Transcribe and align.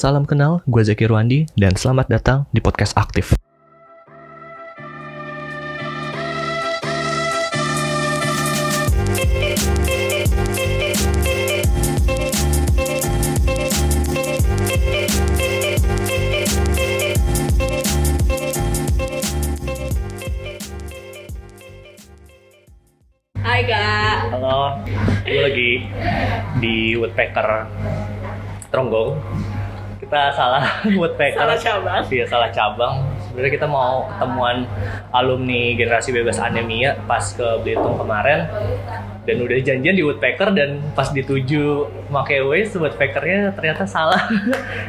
Salam 0.00 0.24
kenal, 0.24 0.64
gue 0.64 0.80
Zaki 0.80 1.04
Ruandi, 1.04 1.44
dan 1.60 1.76
selamat 1.76 2.08
datang 2.08 2.48
di 2.56 2.64
Podcast 2.64 2.96
Aktif. 2.96 3.36
Hai 23.36 23.68
kak. 23.68 24.32
Halo, 24.32 24.80
gue 25.28 25.40
lagi 25.44 25.72
di 26.56 26.96
Woodpecker 26.96 27.68
Tronggong. 28.72 29.49
Kita 30.10 30.34
salah 30.34 30.66
Woodpecker. 30.98 31.38
Salah 31.38 31.54
cabang. 31.54 32.02
Iya, 32.10 32.26
salah 32.26 32.50
cabang. 32.50 32.98
Sebenarnya 33.30 33.52
kita 33.62 33.66
mau 33.70 34.10
ketemuan 34.10 34.66
alumni 35.14 35.70
generasi 35.78 36.10
bebas 36.10 36.42
anemia 36.42 36.98
pas 37.06 37.22
ke 37.30 37.46
Belitung 37.62 37.94
kemarin. 37.94 38.50
Dan 39.22 39.46
udah 39.46 39.54
janjian 39.62 39.94
di 39.94 40.02
Woodpecker 40.02 40.50
dan 40.50 40.82
pas 40.98 41.14
dituju 41.14 41.86
pakai 42.10 42.42
Waze, 42.42 42.74
Woodpeckernya 42.82 43.54
ternyata 43.54 43.86
salah. 43.86 44.18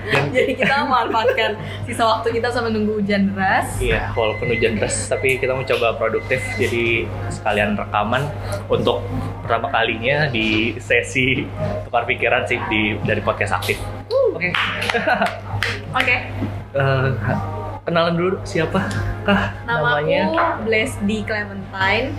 dan 0.09 0.26
Jadi 0.34 0.57
kita 0.57 0.89
memanfaatkan 0.89 1.53
sisa 1.85 2.01
waktu 2.01 2.41
kita 2.41 2.49
sambil 2.49 2.73
nunggu 2.73 3.05
hujan 3.05 3.29
deras. 3.29 3.77
Iya, 3.77 4.09
walaupun 4.17 4.49
hujan 4.57 4.81
deras, 4.81 5.05
tapi 5.05 5.38
kita 5.38 5.53
mau 5.53 5.62
coba 5.62 6.01
produktif. 6.01 6.41
Jadi 6.57 7.05
sekalian 7.29 7.77
rekaman 7.77 8.26
untuk 8.65 9.05
pertama 9.45 9.70
kalinya 9.70 10.26
di 10.34 10.73
sesi 10.81 11.45
tukar 11.85 12.09
pikiran 12.09 12.41
sih 12.49 12.57
di 12.73 12.98
dari 13.05 13.21
podcast 13.21 13.62
aktif. 13.62 13.77
Oke, 14.41 14.50
Oke. 16.02 16.18
Eh, 16.73 17.08
kenalan 17.86 18.18
dulu 18.18 18.41
siapa 18.41 18.90
kah 19.21 19.54
Nama 19.70 20.02
namanya? 20.02 20.34
aku 20.34 20.65
Blesdy 20.65 21.21
Clementine, 21.21 22.10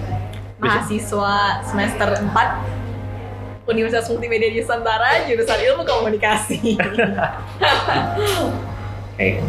mahasiswa 0.62 1.66
semester 1.66 2.14
4 2.14 3.66
Universitas 3.66 4.06
Multimedia 4.06 4.54
Nusantara, 4.54 5.26
jurusan 5.26 5.58
Ilmu 5.66 5.82
Komunikasi. 5.82 6.62
Oke, 9.18 9.42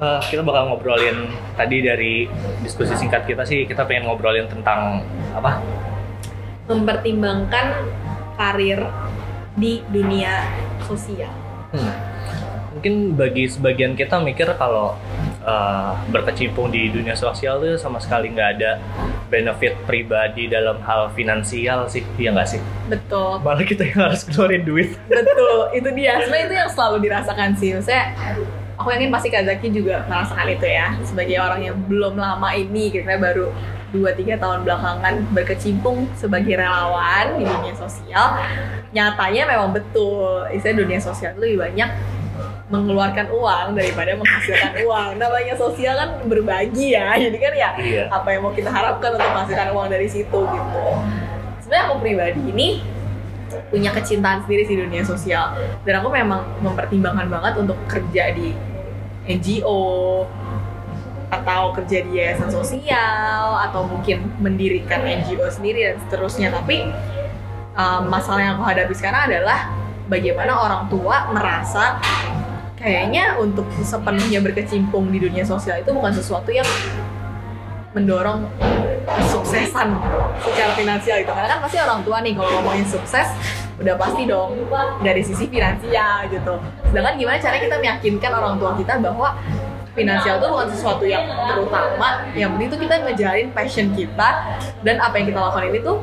Eh, 0.00 0.20
kita 0.32 0.40
bakal 0.40 0.72
ngobrolin 0.72 1.28
tadi 1.60 1.84
dari 1.84 2.24
diskusi 2.64 2.96
singkat 2.96 3.28
kita 3.28 3.44
sih 3.44 3.68
kita 3.68 3.84
pengen 3.84 4.08
ngobrolin 4.08 4.48
tentang 4.48 5.04
apa? 5.36 5.60
Mempertimbangkan 6.64 7.84
karir 8.38 8.80
di 9.60 9.84
dunia 9.92 10.40
sosial. 10.88 11.28
Hmm. 11.76 11.92
Mungkin 12.80 13.12
bagi 13.12 13.44
sebagian 13.44 13.92
kita 13.92 14.24
mikir 14.24 14.56
kalau 14.56 14.96
uh, 15.44 15.92
berkecimpung 16.08 16.72
di 16.72 16.88
dunia 16.88 17.12
sosial 17.12 17.60
itu 17.60 17.76
sama 17.76 18.00
sekali 18.00 18.32
nggak 18.32 18.50
ada 18.56 18.80
benefit 19.28 19.76
pribadi 19.84 20.48
dalam 20.48 20.80
hal 20.88 21.12
finansial 21.12 21.84
sih, 21.92 22.00
iya 22.16 22.32
nggak 22.32 22.48
sih? 22.56 22.60
Betul. 22.88 23.44
Malah 23.44 23.68
kita 23.68 23.84
yang 23.84 24.08
harus 24.08 24.24
keluarin 24.24 24.64
duit. 24.64 24.96
Betul, 25.12 25.76
itu 25.76 25.92
dia. 25.92 26.24
Sebenarnya 26.24 26.46
itu 26.48 26.56
yang 26.56 26.70
selalu 26.72 26.96
dirasakan 27.04 27.50
sih. 27.60 27.68
Maksudnya, 27.76 28.04
aku 28.80 28.88
yakin 28.96 29.12
pasti 29.12 29.28
Kak 29.28 29.44
Zaki 29.44 29.68
juga 29.76 30.00
merasakan 30.08 30.46
itu 30.48 30.64
ya. 30.64 30.86
Sebagai 31.04 31.36
orang 31.36 31.60
yang 31.60 31.76
belum 31.84 32.16
lama 32.16 32.48
ini, 32.56 32.88
kira 32.88 33.20
baru 33.20 33.52
2-3 33.92 34.40
tahun 34.40 34.64
belakangan 34.64 35.14
berkecimpung 35.36 36.08
sebagai 36.16 36.56
relawan 36.56 37.36
di 37.36 37.44
dunia 37.44 37.76
sosial. 37.76 38.40
Nyatanya 38.96 39.42
memang 39.52 39.76
betul, 39.76 40.48
istilah 40.48 40.80
dunia 40.80 40.96
sosial 40.96 41.36
itu 41.36 41.44
lebih 41.44 41.60
banyak 41.60 41.90
mengeluarkan 42.70 43.26
uang 43.34 43.66
daripada 43.74 44.14
menghasilkan 44.14 44.72
uang. 44.86 45.18
Namanya 45.18 45.54
sosial 45.58 45.94
kan 45.98 46.10
berbagi 46.30 46.94
ya. 46.94 47.18
Jadi 47.18 47.36
kan 47.36 47.52
ya 47.52 47.70
Iya. 47.76 48.04
apa 48.08 48.28
yang 48.30 48.46
mau 48.46 48.54
kita 48.54 48.70
harapkan 48.70 49.18
untuk 49.18 49.26
menghasilkan 49.26 49.68
uang 49.74 49.88
dari 49.90 50.06
situ 50.06 50.40
gitu. 50.40 50.84
Sebenarnya 51.66 51.84
aku 51.90 51.94
pribadi 51.98 52.40
ini 52.46 52.68
punya 53.70 53.90
kecintaan 53.90 54.46
sendiri 54.46 54.62
di 54.62 54.74
dunia 54.78 55.02
sosial 55.02 55.58
dan 55.82 55.98
aku 55.98 56.08
memang 56.14 56.46
mempertimbangkan 56.62 57.26
banget 57.26 57.58
untuk 57.58 57.74
kerja 57.90 58.30
di 58.30 58.54
NGO 59.26 60.22
atau 61.30 61.74
kerja 61.74 61.98
di 62.06 62.18
yayasan 62.18 62.50
sosial 62.50 63.58
atau 63.70 63.86
mungkin 63.86 64.22
mendirikan 64.38 65.02
NGO 65.02 65.46
sendiri 65.50 65.86
dan 65.86 65.96
seterusnya 66.06 66.50
tapi 66.54 66.86
um, 67.74 68.02
masalah 68.10 68.42
yang 68.42 68.54
aku 68.58 68.66
hadapi 68.70 68.94
sekarang 68.94 69.30
adalah 69.30 69.70
bagaimana 70.10 70.52
orang 70.58 70.82
tua 70.90 71.30
merasa 71.30 71.98
kayaknya 72.80 73.36
untuk 73.36 73.68
sepenuhnya 73.84 74.40
berkecimpung 74.40 75.12
di 75.12 75.20
dunia 75.20 75.44
sosial 75.44 75.84
itu 75.84 75.92
bukan 75.92 76.10
sesuatu 76.16 76.48
yang 76.48 76.64
mendorong 77.92 78.48
kesuksesan 79.04 79.92
secara 80.40 80.72
finansial 80.72 81.20
gitu. 81.20 81.30
Karena 81.30 81.48
kan 81.52 81.58
pasti 81.60 81.76
orang 81.76 82.00
tua 82.00 82.24
nih 82.24 82.32
kalau 82.32 82.50
ngomongin 82.58 82.86
sukses 82.88 83.28
udah 83.76 83.94
pasti 84.00 84.24
dong 84.24 84.56
dari 85.04 85.20
sisi 85.20 85.44
finansial 85.52 86.24
gitu. 86.32 86.56
Sedangkan 86.88 87.14
gimana 87.20 87.36
caranya 87.36 87.62
kita 87.68 87.76
meyakinkan 87.76 88.32
orang 88.32 88.54
tua 88.56 88.72
kita 88.80 88.96
bahwa 89.02 89.36
finansial 89.92 90.38
itu 90.38 90.46
bukan 90.48 90.68
sesuatu 90.70 91.04
yang 91.04 91.26
terutama. 91.28 92.24
Yang 92.32 92.48
penting 92.56 92.68
itu 92.70 92.78
kita 92.88 92.94
ngejalin 93.04 93.48
passion 93.52 93.86
kita 93.92 94.28
dan 94.86 94.96
apa 95.02 95.14
yang 95.20 95.26
kita 95.34 95.38
lakukan 95.42 95.64
ini 95.68 95.78
tuh 95.84 95.98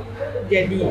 jadi 0.51 0.81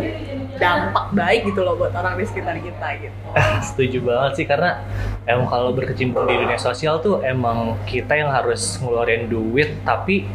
dampak 0.57 1.07
baik 1.13 1.41
gitu 1.49 1.61
loh 1.63 1.79
buat 1.79 1.93
orang 1.95 2.17
di 2.19 2.25
sekitar 2.27 2.57
kita 2.61 2.87
gitu. 3.01 3.17
Setuju 3.73 3.99
banget 4.05 4.33
sih 4.43 4.47
karena 4.49 4.83
emang 5.29 5.47
kalau 5.49 5.71
berkecimpung 5.77 6.27
di 6.27 6.35
dunia 6.35 6.59
sosial 6.59 7.01
tuh 7.01 7.23
emang 7.23 7.77
kita 7.89 8.17
yang 8.17 8.33
harus 8.33 8.81
ngeluarin 8.81 9.29
duit 9.29 9.81
tapi 9.85 10.27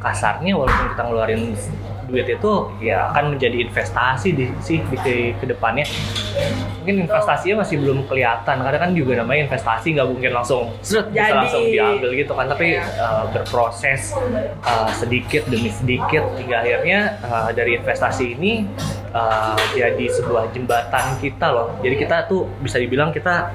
kasarnya 0.00 0.56
walaupun 0.56 0.86
kita 0.96 1.02
ngeluarin 1.04 1.42
duit 2.10 2.26
itu 2.26 2.52
ya 2.82 3.08
akan 3.14 3.38
menjadi 3.38 3.70
investasi 3.70 4.34
di 4.34 4.50
sih 4.58 4.82
di 4.82 4.96
ke, 4.98 5.14
ke 5.38 5.46
depannya. 5.46 5.86
Mungkin 6.82 7.06
investasinya 7.06 7.62
masih 7.62 7.78
belum 7.78 8.10
kelihatan 8.10 8.56
karena 8.66 8.78
kan 8.82 8.90
juga 8.92 9.22
namanya 9.22 9.46
investasi 9.46 9.94
nggak 9.94 10.08
mungkin 10.10 10.30
langsung 10.34 10.74
seret, 10.82 11.14
bisa 11.14 11.38
langsung 11.38 11.64
diambil 11.70 12.10
gitu 12.18 12.32
kan. 12.34 12.46
Tapi 12.50 12.82
uh, 12.82 13.24
berproses 13.30 14.12
uh, 14.66 14.90
sedikit 14.98 15.46
demi 15.46 15.70
sedikit 15.70 16.26
hingga 16.34 16.66
akhirnya 16.66 17.00
uh, 17.22 17.48
dari 17.54 17.78
investasi 17.78 18.34
ini 18.34 18.66
uh, 19.14 19.58
jadi 19.74 20.06
sebuah 20.10 20.50
jembatan 20.54 21.18
kita 21.18 21.46
loh. 21.50 21.78
Jadi 21.82 21.94
kita 21.98 22.26
tuh 22.26 22.46
bisa 22.62 22.78
dibilang 22.78 23.10
kita 23.10 23.50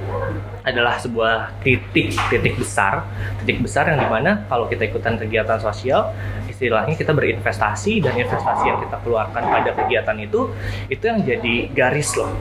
adalah 0.66 0.97
sebuah 0.97 1.61
titik 1.61 2.16
titik 2.31 2.55
besar. 2.57 3.05
Titik 3.43 3.61
besar 3.61 3.91
yang 3.91 4.01
di 4.01 4.09
mana 4.09 4.43
kalau 4.49 4.66
kita 4.66 4.88
ikutan 4.88 5.16
kegiatan 5.19 5.59
sosial 5.61 6.11
istilahnya 6.49 6.95
kita 6.95 7.11
berinvestasi 7.11 7.99
dan 7.99 8.16
investasi 8.16 8.63
yang 8.63 8.79
kita 8.79 8.95
keluarkan 9.03 9.43
pada 9.43 9.75
kegiatan 9.75 10.16
itu 10.23 10.55
itu 10.88 11.03
yang 11.03 11.19
jadi 11.21 11.55
garis 11.75 12.16
loh. 12.16 12.31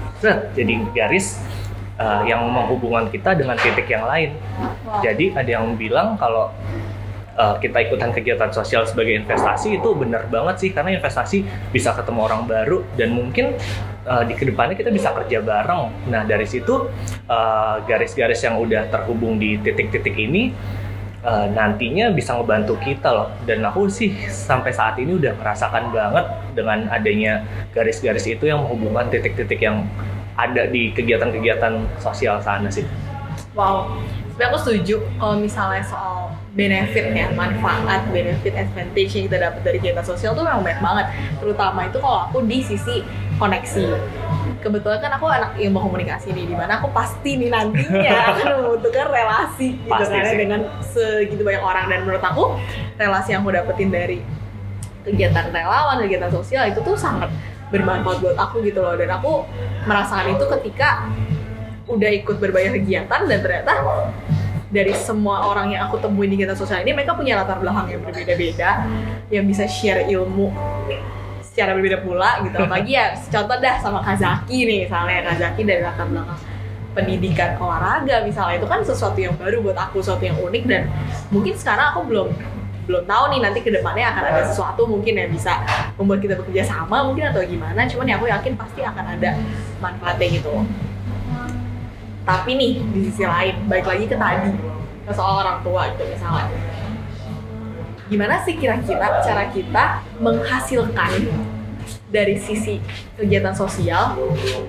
Jadi 0.55 0.75
garis 0.95 1.43
uh, 1.99 2.23
yang 2.23 2.47
menghubungkan 2.47 3.11
kita 3.11 3.35
dengan 3.35 3.59
titik 3.59 3.91
yang 3.91 4.07
lain. 4.07 4.39
Jadi 5.03 5.35
ada 5.35 5.51
yang 5.51 5.75
bilang 5.75 6.15
kalau 6.15 6.55
uh, 7.39 7.57
kita 7.59 7.91
ikutan 7.91 8.11
kegiatan 8.15 8.51
sosial 8.51 8.87
sebagai 8.87 9.15
investasi 9.23 9.79
itu 9.79 9.89
benar 9.95 10.27
banget 10.31 10.57
sih 10.61 10.71
karena 10.71 10.97
investasi 10.99 11.45
bisa 11.71 11.95
ketemu 11.95 12.21
orang 12.27 12.43
baru 12.47 12.83
dan 12.95 13.15
mungkin 13.15 13.55
uh, 14.07 14.23
di 14.25 14.35
ke 14.39 14.47
depannya 14.49 14.79
kita 14.79 14.91
bisa 14.91 15.11
kerja 15.13 15.43
bareng. 15.43 16.11
Nah 16.11 16.23
dari 16.25 16.47
situ 16.47 16.89
uh, 17.29 17.77
garis-garis 17.85 18.41
yang 18.45 18.59
udah 18.61 18.89
terhubung 18.89 19.37
di 19.41 19.59
titik-titik 19.61 20.15
ini 20.15 20.55
uh, 21.25 21.47
nantinya 21.51 22.13
bisa 22.13 22.37
ngebantu 22.39 22.79
kita 22.81 23.09
loh. 23.11 23.29
Dan 23.45 23.65
aku 23.65 23.89
sih 23.91 24.15
sampai 24.29 24.71
saat 24.71 25.01
ini 25.01 25.19
udah 25.19 25.35
merasakan 25.37 25.91
banget 25.91 26.27
dengan 26.55 26.87
adanya 26.93 27.43
garis-garis 27.75 28.25
itu 28.29 28.47
yang 28.47 28.63
menghubungkan 28.63 29.11
titik-titik 29.11 29.61
yang 29.65 29.89
ada 30.35 30.67
di 30.67 30.91
kegiatan-kegiatan 30.91 32.03
sosial 32.03 32.43
sana 32.43 32.67
sih. 32.67 32.83
Wow, 33.55 34.03
sebenarnya 34.35 34.51
aku 34.51 34.59
setuju 34.67 34.97
kalau 35.15 35.39
misalnya 35.39 35.83
soal 35.87 36.35
benefit 36.55 37.11
ya, 37.11 37.27
manfaat, 37.35 38.07
benefit, 38.15 38.55
advantage 38.55 39.11
yang 39.19 39.25
kita 39.27 39.39
dapat 39.43 39.61
dari 39.67 39.79
kegiatan 39.83 40.07
sosial 40.07 40.39
tuh 40.39 40.47
memang 40.47 40.63
banyak 40.63 40.81
banget. 40.81 41.07
Terutama 41.43 41.81
itu 41.91 41.99
kalau 41.99 42.19
aku 42.31 42.39
di 42.47 42.59
sisi 42.63 43.03
koneksi. 43.43 43.85
Kebetulan 44.63 45.03
kan 45.03 45.13
aku 45.19 45.27
anak 45.29 45.59
ilmu 45.59 45.79
komunikasi 45.83 46.31
nih, 46.33 46.47
di 46.49 46.55
mana 46.57 46.79
aku 46.79 46.89
pasti 46.95 47.37
nih 47.37 47.51
nantinya 47.51 48.13
akan 48.33 48.47
membutuhkan 48.63 49.07
relasi 49.11 49.77
gitu 49.83 49.91
Pasti 49.91 50.15
kan 50.15 50.25
sih. 50.31 50.39
dengan 50.39 50.61
segitu 50.81 51.43
banyak 51.43 51.61
orang 51.61 51.85
dan 51.91 51.99
menurut 52.07 52.25
aku 52.25 52.45
relasi 52.97 53.35
yang 53.35 53.43
aku 53.43 53.51
dapetin 53.53 53.91
dari 53.91 54.19
kegiatan 55.05 55.53
relawan, 55.53 56.01
kegiatan 56.07 56.33
sosial 56.33 56.65
itu 56.71 56.81
tuh 56.81 56.97
sangat 56.97 57.29
bermanfaat 57.69 58.23
buat 58.23 58.39
aku 58.39 58.63
gitu 58.63 58.81
loh 58.81 58.95
dan 58.95 59.11
aku 59.11 59.43
merasakan 59.85 60.39
itu 60.39 60.45
ketika 60.61 61.11
udah 61.91 62.11
ikut 62.15 62.37
berbagai 62.41 62.81
kegiatan 62.81 63.21
dan 63.29 63.39
ternyata 63.43 63.73
dari 64.75 64.91
semua 64.91 65.47
orang 65.47 65.71
yang 65.71 65.87
aku 65.87 66.03
temuin 66.03 66.27
di 66.27 66.35
kegiatan 66.35 66.59
sosial 66.59 66.83
ini 66.83 66.91
mereka 66.91 67.15
punya 67.15 67.39
latar 67.39 67.63
belakang 67.63 67.95
yang 67.95 68.03
berbeda-beda 68.03 68.71
yang 69.31 69.47
bisa 69.47 69.71
share 69.71 70.03
ilmu 70.11 70.51
secara 71.47 71.79
berbeda 71.79 72.03
pula 72.03 72.43
gitu. 72.43 72.59
Apalagi 72.67 72.99
ya 72.99 73.15
contoh 73.31 73.57
dah 73.63 73.79
sama 73.79 74.03
Kazaki 74.03 74.67
nih 74.67 74.91
misalnya. 74.91 75.31
Kazaki 75.31 75.63
dari 75.63 75.87
latar 75.87 76.11
belakang 76.11 76.41
pendidikan 76.95 77.59
olahraga 77.59 78.23
misalnya 78.27 78.59
itu 78.63 78.67
kan 78.71 78.83
sesuatu 78.83 79.19
yang 79.19 79.35
baru 79.39 79.63
buat 79.63 79.79
aku 79.79 80.03
sesuatu 80.03 80.27
yang 80.27 80.35
unik. 80.43 80.65
Dan 80.67 80.91
mungkin 81.31 81.55
sekarang 81.55 81.95
aku 81.95 82.11
belum 82.11 82.29
belum 82.85 83.09
tahu 83.09 83.25
nih 83.33 83.41
nanti 83.41 83.59
ke 83.65 83.71
depannya 83.73 84.13
akan 84.13 84.25
ada 84.29 84.43
sesuatu 84.45 84.85
mungkin 84.85 85.17
yang 85.17 85.31
bisa 85.33 85.57
membuat 85.97 86.21
kita 86.21 86.35
bekerja 86.37 86.67
sama 86.67 87.07
mungkin 87.07 87.31
atau 87.31 87.47
gimana. 87.47 87.87
Cuman 87.87 88.11
ya 88.11 88.19
aku 88.19 88.27
yakin 88.27 88.59
pasti 88.59 88.83
akan 88.83 89.05
ada 89.15 89.39
manfaatnya 89.79 90.43
gitu 90.43 90.67
tapi 92.25 92.57
nih 92.57 92.73
di 92.93 93.01
sisi 93.09 93.25
lain 93.29 93.69
baik 93.69 93.85
lagi 93.85 94.05
ke 94.09 94.17
tadi 94.17 94.51
ke 95.05 95.13
soal 95.13 95.45
orang 95.45 95.61
tua 95.61 95.93
gitu 95.93 96.05
misalnya. 96.09 96.49
Gimana 98.09 98.41
sih 98.45 98.57
kira-kira 98.57 99.21
cara 99.21 99.49
kita 99.53 100.05
menghasilkan 100.21 101.13
dari 102.09 102.37
sisi 102.41 102.81
kegiatan 103.21 103.53
sosial 103.53 104.17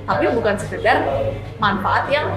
tapi 0.04 0.24
bukan 0.36 0.56
sekedar 0.60 1.07
manfaat 1.60 2.12
yang 2.12 2.28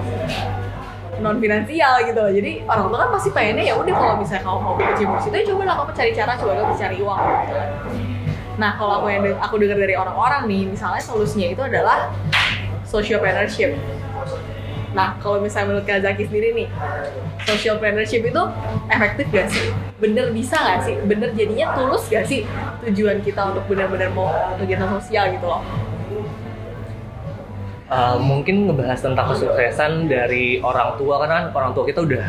non 1.19 1.35
finansial 1.43 1.99
gitu 2.07 2.19
loh. 2.19 2.31
Jadi 2.31 2.63
orang 2.63 2.87
tua 2.87 2.99
kan 3.03 3.09
pasti 3.11 3.29
pengennya 3.35 3.63
ya 3.69 3.75
udah 3.75 3.95
kalau 3.95 4.15
misalnya 4.23 4.43
kamu 4.47 4.59
mau 4.63 4.75
di 4.79 5.19
situ 5.19 5.35
ya 5.35 5.43
coba 5.51 5.63
lah 5.67 5.75
kamu 5.83 5.91
cari 5.91 6.11
cara 6.15 6.31
coba 6.39 6.51
kamu 6.55 6.75
cari 6.79 6.97
uang. 7.03 7.19
Gitu 7.19 7.59
nah 8.59 8.75
kalau 8.75 8.99
aku 8.99 9.07
yang 9.07 9.23
aku 9.39 9.55
dengar 9.55 9.79
dari 9.79 9.95
orang-orang 9.95 10.51
nih 10.51 10.67
misalnya 10.67 10.99
solusinya 10.99 11.47
itu 11.47 11.63
adalah 11.63 12.11
sociopreneurship 12.83 13.79
nah 14.89 15.13
kalau 15.21 15.37
misalnya 15.37 15.75
menurut 15.75 15.85
Kak 15.85 16.01
Zaki 16.01 16.23
sendiri 16.25 16.49
nih 16.57 16.67
socialpreneurship 17.45 18.25
itu 18.25 18.43
efektif 18.89 19.25
gak 19.29 19.47
sih? 19.49 19.69
Bener 20.01 20.33
bisa 20.33 20.57
gak 20.57 20.81
sih? 20.85 20.95
Bener 21.05 21.29
jadinya 21.33 21.73
tulus 21.77 22.09
gak 22.09 22.25
sih 22.25 22.45
tujuan 22.89 23.21
kita 23.21 23.53
untuk 23.53 23.65
benar-benar 23.69 24.09
mau 24.13 24.29
kegiatan 24.57 24.89
sosial 24.99 25.33
gitu 25.33 25.45
loh? 25.45 25.61
Uh, 27.89 28.21
mungkin 28.21 28.69
ngebahas 28.69 29.01
tentang 29.01 29.33
kesuksesan 29.33 30.05
dari 30.05 30.61
orang 30.61 30.93
tua 31.01 31.25
kan 31.25 31.49
orang 31.49 31.73
tua 31.73 31.89
kita 31.89 32.05
udah 32.05 32.21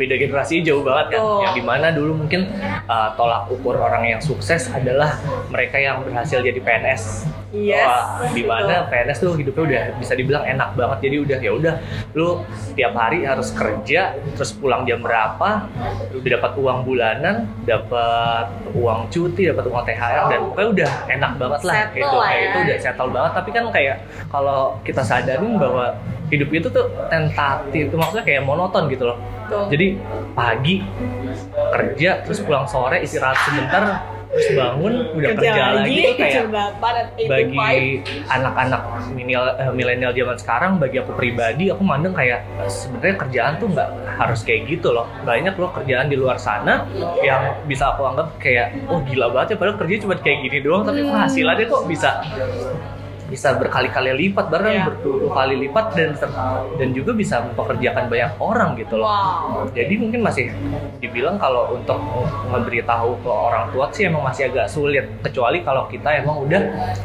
beda 0.00 0.16
generasi 0.16 0.64
jauh 0.64 0.80
banget 0.80 1.18
kan 1.18 1.20
Betul. 1.20 1.40
yang 1.44 1.54
di 1.60 1.64
mana 1.66 1.86
dulu 1.92 2.24
mungkin 2.24 2.48
uh, 2.88 3.12
tolak 3.12 3.52
ukur 3.52 3.76
orang 3.76 4.16
yang 4.16 4.20
sukses 4.22 4.72
adalah 4.72 5.20
mereka 5.52 5.76
yang 5.76 6.00
berhasil 6.00 6.40
jadi 6.40 6.56
PNS 6.56 7.28
Yes, 7.48 7.88
Wah, 7.88 8.28
di 8.28 8.44
mana. 8.44 8.84
PNS 8.92 9.24
tuh 9.24 9.32
hidupnya 9.32 9.62
udah 9.64 9.82
bisa 9.96 10.12
dibilang 10.12 10.44
enak 10.44 10.76
banget 10.76 11.08
jadi 11.08 11.16
udah 11.24 11.38
ya 11.40 11.52
udah 11.56 11.74
lu 12.12 12.44
tiap 12.76 12.92
hari 12.92 13.24
harus 13.24 13.56
kerja 13.56 14.12
terus 14.36 14.52
pulang 14.52 14.84
jam 14.84 15.00
berapa 15.00 15.64
udah 16.12 16.30
dapat 16.36 16.52
uang 16.60 16.78
bulanan 16.84 17.48
dapat 17.64 18.52
uang 18.76 19.08
cuti 19.08 19.48
dapat 19.48 19.64
uang 19.64 19.80
THR 19.80 20.22
dan 20.28 20.40
pokoknya 20.52 20.68
udah 20.76 20.90
enak 21.08 21.32
banget 21.40 21.60
lah 21.64 21.74
Settle 21.80 21.96
gitu 21.96 22.16
lah 22.20 22.28
kayak 22.28 22.36
ya. 22.36 22.44
itu 22.44 22.58
udah 22.60 22.76
settle 22.84 23.10
banget 23.16 23.32
tapi 23.32 23.50
kan 23.56 23.64
kayak 23.72 23.96
kalau 24.28 24.60
kita 24.84 25.02
sadarin 25.04 25.52
bahwa 25.56 25.84
hidup 26.28 26.50
itu 26.52 26.68
tuh 26.68 26.86
tentatif 27.08 27.84
maksudnya 27.96 28.24
kayak 28.28 28.42
monoton 28.44 28.92
gitu 28.92 29.08
loh 29.08 29.16
Betul. 29.48 29.64
jadi 29.72 29.86
pagi 30.36 30.84
kerja 31.72 32.10
terus 32.28 32.44
pulang 32.44 32.68
sore 32.68 33.00
istirahat 33.00 33.40
sebentar 33.48 34.17
terus 34.38 34.54
bangun 34.54 34.92
udah 35.18 35.30
kerja, 35.34 35.62
lagi, 35.74 35.98
tuh 35.98 36.14
kayak 36.14 36.34
jam 36.38 36.46
8 36.48 36.78
dan 36.78 37.06
8 37.10 37.18
to 37.18 37.22
bagi 37.26 37.68
anak-anak 38.30 38.80
milenial 39.10 39.44
eh, 39.58 39.70
milenial 39.74 40.12
zaman 40.14 40.36
sekarang 40.38 40.72
bagi 40.78 40.96
aku 41.02 41.12
pribadi 41.18 41.64
aku 41.68 41.82
mandang 41.82 42.14
kayak 42.14 42.46
eh, 42.62 42.70
sebenarnya 42.70 43.16
kerjaan 43.18 43.52
tuh 43.58 43.68
nggak 43.74 43.88
harus 44.14 44.40
kayak 44.46 44.70
gitu 44.70 44.94
loh 44.94 45.10
banyak 45.26 45.54
loh 45.58 45.70
kerjaan 45.74 46.06
di 46.06 46.16
luar 46.16 46.38
sana 46.38 46.86
yang 47.20 47.58
bisa 47.66 47.90
aku 47.92 48.06
anggap 48.06 48.30
kayak 48.38 48.78
oh 48.86 49.02
gila 49.02 49.26
banget 49.34 49.54
ya 49.54 49.56
padahal 49.58 49.76
kerja 49.76 49.94
cuma 50.06 50.14
kayak 50.14 50.38
gini 50.46 50.58
doang 50.62 50.86
tapi 50.86 51.00
Hmm. 51.00 51.14
penghasilannya 51.14 51.66
kok 51.66 51.82
bisa 51.86 52.10
bisa 53.28 53.54
berkali-kali 53.54 54.10
lipat 54.26 54.48
bahkan 54.48 54.72
Iya. 54.72 54.84
berpuluh 54.88 55.30
kali 55.30 55.54
lipat 55.68 55.86
dan 55.94 56.10
dan 56.80 56.88
juga 56.96 57.12
bisa 57.12 57.44
mempekerjakan 57.44 58.08
banyak 58.08 58.32
orang 58.40 58.70
gitu 58.80 58.96
loh 58.96 59.06
Wow. 59.08 59.68
jadi 59.72 59.94
mungkin 60.00 60.20
masih 60.24 60.48
dibilang 60.98 61.36
kalau 61.36 61.76
untuk 61.76 62.00
memberitahu 62.48 63.20
ke 63.20 63.30
orang 63.30 63.68
tua 63.70 63.86
sih 63.92 64.08
emang 64.08 64.24
masih 64.24 64.48
agak 64.48 64.66
sulit 64.68 65.04
kecuali 65.20 65.60
kalau 65.60 65.84
kita 65.86 66.24
emang 66.24 66.48
udah 66.48 66.62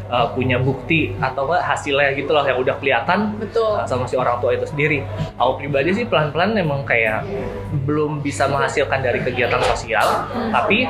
uh, 0.08 0.28
punya 0.32 0.58
bukti 0.58 1.12
atau 1.20 1.46
hasilnya 1.52 2.16
gitu 2.16 2.32
loh 2.32 2.44
yang 2.44 2.58
udah 2.60 2.76
kelihatan 2.80 3.36
Betul. 3.38 3.80
uh, 3.80 3.86
sama 3.86 4.08
si 4.08 4.16
orang 4.16 4.40
tua 4.40 4.56
itu 4.56 4.64
sendiri. 4.64 5.04
Aku 5.36 5.60
pribadi 5.60 5.92
sih 5.92 6.06
pelan-pelan 6.08 6.56
emang 6.56 6.88
kayak 6.88 7.26
belum 7.84 8.24
bisa 8.24 8.48
menghasilkan 8.48 9.04
dari 9.04 9.20
kegiatan 9.22 9.60
sosial, 9.66 10.06
tapi 10.54 10.88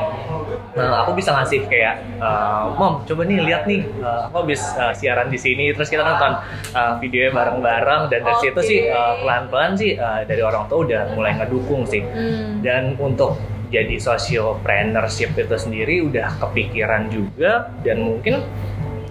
uh, 0.75 0.95
aku 1.03 1.15
bisa 1.17 1.31
ngasih 1.33 1.65
kayak 1.67 2.01
uh, 2.19 2.71
mom 2.75 3.01
coba 3.03 3.23
nih 3.25 3.39
lihat 3.41 3.63
nih 3.65 3.81
uh, 4.01 4.27
aku 4.29 4.45
habis 4.47 4.61
uh, 4.75 4.93
siaran 4.93 5.22
di 5.27 5.39
sini 5.39 5.71
terus 5.75 5.91
kita 5.91 6.01
nonton 6.01 6.39
uh, 6.73 6.97
videonya 6.97 7.31
bareng-bareng 7.35 8.01
dan 8.09 8.19
dari 8.23 8.37
situ 8.41 8.59
Oke. 8.59 8.67
sih 8.67 8.79
uh, 8.87 9.19
pelan-pelan 9.21 9.71
sih 9.75 9.91
uh, 9.95 10.23
dari 10.23 10.41
orang 10.41 10.65
tua 10.67 10.87
udah 10.87 11.01
mulai 11.13 11.35
ngedukung 11.37 11.83
sih 11.85 12.01
Hmm. 12.03 12.61
dan 12.61 12.93
untuk 12.99 13.39
jadi 13.73 13.97
sociopreneurship 13.97 15.33
itu 15.33 15.55
sendiri 15.57 16.05
udah 16.05 16.37
kepikiran 16.37 17.09
juga 17.09 17.73
dan 17.81 18.05
mungkin 18.05 18.45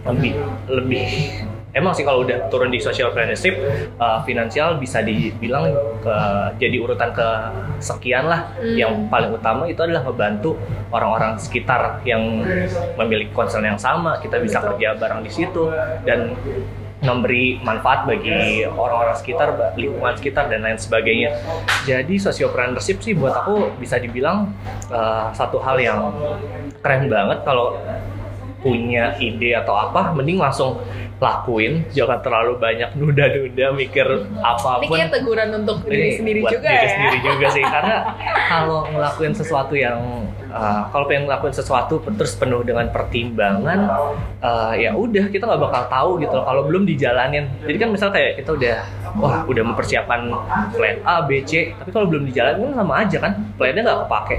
lebih 0.06 0.34
lebih 0.70 1.08
emang 1.72 1.92
sih 1.96 2.04
kalau 2.04 2.24
udah 2.24 2.52
turun 2.52 2.68
di 2.68 2.76
socialpreneurship 2.80 3.56
uh, 3.96 4.20
finansial 4.28 4.76
bisa 4.76 5.00
dibilang 5.00 5.72
ke, 6.04 6.14
jadi 6.60 6.76
urutan 6.80 7.10
ke 7.16 7.28
sekian 7.80 8.28
lah 8.28 8.44
Hmm. 8.52 8.76
yang 8.76 8.92
paling 9.08 9.32
utama 9.32 9.64
itu 9.66 9.80
adalah 9.80 10.04
ngebantu 10.06 10.54
orang-orang 10.92 11.34
sekitar 11.40 12.04
yang 12.04 12.44
memiliki 13.00 13.32
concern 13.32 13.64
yang 13.64 13.80
sama 13.80 14.20
kita 14.20 14.38
bisa 14.38 14.60
Betul. 14.60 14.76
kerja 14.76 14.88
bareng 15.00 15.20
di 15.24 15.30
situ 15.32 15.72
dan 16.04 16.36
memberi 17.02 17.58
manfaat 17.58 18.06
bagi 18.06 18.62
orang-orang 18.62 19.18
sekitar, 19.18 19.74
lingkungan 19.74 20.14
sekitar 20.14 20.46
dan 20.46 20.62
lain 20.62 20.78
sebagainya. 20.78 21.34
Jadi 21.82 22.14
sociopreneurship 22.14 23.02
sih 23.02 23.18
buat 23.18 23.34
aku 23.42 23.74
bisa 23.82 23.98
dibilang 23.98 24.54
uh, 24.86 25.34
satu 25.34 25.58
hal 25.58 25.82
yang 25.82 26.14
keren 26.78 27.10
banget 27.10 27.42
kalau 27.42 27.74
punya 28.62 29.18
ide 29.18 29.58
atau 29.58 29.74
apa, 29.74 30.14
mending 30.14 30.38
langsung 30.38 30.78
lakuin, 31.22 31.86
jangan 31.94 32.18
terlalu 32.18 32.58
banyak 32.58 32.98
nuda-nuda 32.98 33.66
mikir 33.78 34.26
apa 34.42 34.82
pun. 34.82 34.90
kayak 34.90 35.14
teguran 35.14 35.54
untuk 35.62 35.86
diri 35.86 35.94
Ini 35.94 36.18
sendiri 36.18 36.40
buat 36.42 36.52
juga 36.58 36.68
diri 36.68 36.82
ya. 36.82 36.90
sendiri 36.90 37.18
juga 37.22 37.46
sih. 37.54 37.62
Karena 37.62 37.96
kalau 38.50 38.80
ngelakuin 38.90 39.34
sesuatu 39.38 39.74
yang 39.78 40.26
uh, 40.50 40.82
kalau 40.90 41.06
pengen 41.06 41.30
ngelakuin 41.30 41.54
sesuatu 41.54 42.02
terus 42.02 42.34
penuh 42.34 42.66
dengan 42.66 42.90
pertimbangan 42.90 43.78
uh, 44.42 44.74
ya 44.74 44.98
udah 44.98 45.30
kita 45.30 45.46
nggak 45.46 45.62
bakal 45.62 45.82
tahu 45.86 46.10
gitu 46.18 46.34
loh 46.34 46.44
kalau 46.44 46.62
belum 46.66 46.82
dijalanin. 46.82 47.46
Jadi 47.62 47.76
kan 47.78 47.88
misal 47.94 48.10
kayak 48.10 48.42
kita 48.42 48.50
udah 48.58 48.76
wah 49.22 49.46
udah 49.46 49.62
mempersiapkan 49.62 50.26
plan 50.74 50.98
A 51.06 51.22
B 51.22 51.46
C 51.46 51.70
tapi 51.78 51.94
kalau 51.94 52.10
belum 52.10 52.26
dijalanin 52.26 52.74
kan 52.74 52.82
sama 52.82 52.94
aja 53.06 53.16
kan? 53.22 53.32
Plannya 53.54 53.80
nggak 53.86 54.00
kepake 54.10 54.36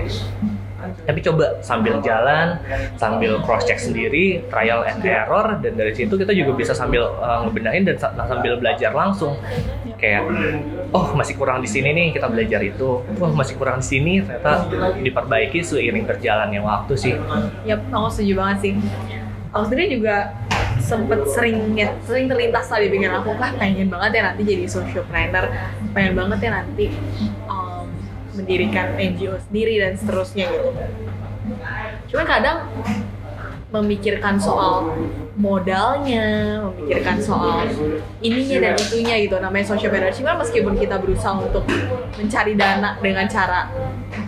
tapi 1.04 1.20
coba 1.20 1.60
sambil 1.60 2.00
jalan 2.00 2.58
sambil 2.96 3.42
cross 3.44 3.68
check 3.68 3.82
sendiri 3.82 4.46
trial 4.48 4.86
and 4.88 5.04
error 5.04 5.60
dan 5.60 5.74
dari 5.76 5.92
situ 5.92 6.16
kita 6.16 6.32
juga 6.32 6.56
bisa 6.56 6.72
sambil 6.72 7.10
uh, 7.20 7.44
ngebenahin 7.44 7.84
dan 7.84 7.98
sa- 8.00 8.14
sambil 8.16 8.56
belajar 8.62 8.96
langsung. 8.96 9.36
Kayak 10.00 10.28
oh 10.92 11.16
masih 11.16 11.40
kurang 11.40 11.64
di 11.64 11.70
sini 11.72 11.92
nih 11.96 12.08
kita 12.16 12.28
belajar 12.28 12.60
itu. 12.64 13.04
Oh 13.04 13.32
masih 13.36 13.56
kurang 13.60 13.80
di 13.80 13.88
sini 13.88 14.14
ternyata 14.24 14.68
diperbaiki 15.00 15.60
seiring 15.64 16.06
berjalannya 16.08 16.60
waktu 16.64 16.94
sih. 16.96 17.14
Yap, 17.64 17.84
aku 17.92 18.08
setuju 18.12 18.34
banget 18.40 18.58
sih. 18.64 18.74
Aku 19.54 19.70
sendiri 19.70 20.02
juga 20.02 20.34
sempet 20.82 21.24
sering 21.32 21.78
ya, 21.78 21.94
sering 22.04 22.28
terlintas 22.28 22.68
lah 22.68 22.82
di 22.82 22.92
pikiran 22.92 23.24
aku 23.24 23.38
lah 23.40 23.56
pengen 23.56 23.88
banget 23.88 24.20
ya 24.20 24.22
nanti 24.34 24.42
jadi 24.44 24.66
socialpreneur, 24.68 25.46
pengen 25.96 26.14
banget 26.18 26.40
ya 26.44 26.52
nanti 26.60 26.86
mendirikan 28.34 28.98
NGO 28.98 29.38
sendiri 29.50 29.80
dan 29.82 29.94
seterusnya 29.98 30.46
gitu. 30.50 30.70
Cuman 32.14 32.26
kadang 32.26 32.58
memikirkan 33.74 34.38
soal 34.38 34.94
modalnya, 35.34 36.62
memikirkan 36.62 37.18
soal 37.18 37.66
ininya 38.22 38.70
dan 38.70 38.74
itunya 38.78 39.16
gitu. 39.26 39.42
Namanya 39.42 39.66
socialpreneurship 39.74 40.30
kan 40.30 40.38
meskipun 40.38 40.78
kita 40.78 41.02
berusaha 41.02 41.34
untuk 41.42 41.66
mencari 42.14 42.54
dana 42.54 43.02
dengan 43.02 43.26
cara 43.26 43.66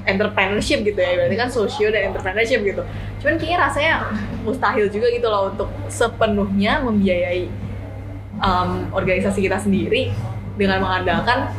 entrepreneurship 0.10 0.82
gitu 0.82 0.98
ya, 0.98 1.14
berarti 1.14 1.36
kan 1.38 1.50
sosio 1.50 1.94
dan 1.94 2.10
entrepreneurship 2.10 2.66
gitu. 2.66 2.82
Cuman 3.22 3.38
kayaknya 3.38 3.60
rasanya 3.70 3.94
mustahil 4.42 4.90
juga 4.90 5.14
gitu 5.14 5.30
loh 5.30 5.54
untuk 5.54 5.70
sepenuhnya 5.94 6.82
membiayai 6.82 7.46
um, 8.42 8.90
organisasi 8.98 9.46
kita 9.46 9.62
sendiri 9.62 10.10
dengan 10.58 10.82
mengandalkan 10.82 11.54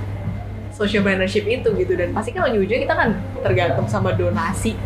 socialpreneurship 0.76 1.48
itu 1.48 1.72
gitu. 1.72 1.92
Dan 1.96 2.12
pasti 2.12 2.36
kan 2.36 2.44
ujung-ujungnya 2.52 2.84
kita 2.84 2.94
kan 2.94 3.08
tergantung 3.40 3.88
sama 3.88 4.12
donasi. 4.12 4.76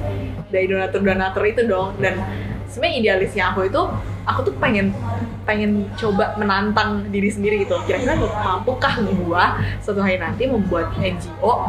Dari 0.47 0.71
donatur-donatur 0.71 1.43
itu 1.51 1.67
dong. 1.67 1.99
Dan 1.99 2.23
sebenarnya 2.71 2.97
idealisnya 3.03 3.51
aku 3.51 3.67
itu 3.67 3.83
aku 4.23 4.41
tuh 4.47 4.55
pengen 4.63 4.95
pengen 5.43 5.91
coba 5.99 6.39
menantang 6.39 7.11
diri 7.11 7.27
sendiri 7.27 7.67
gitu. 7.67 7.75
Kira-kira 7.85 8.15
mampukah 8.15 9.03
gua 9.27 9.59
suatu 9.83 9.99
hari 9.99 10.23
nanti 10.23 10.47
membuat 10.47 10.95
NGO 10.95 11.67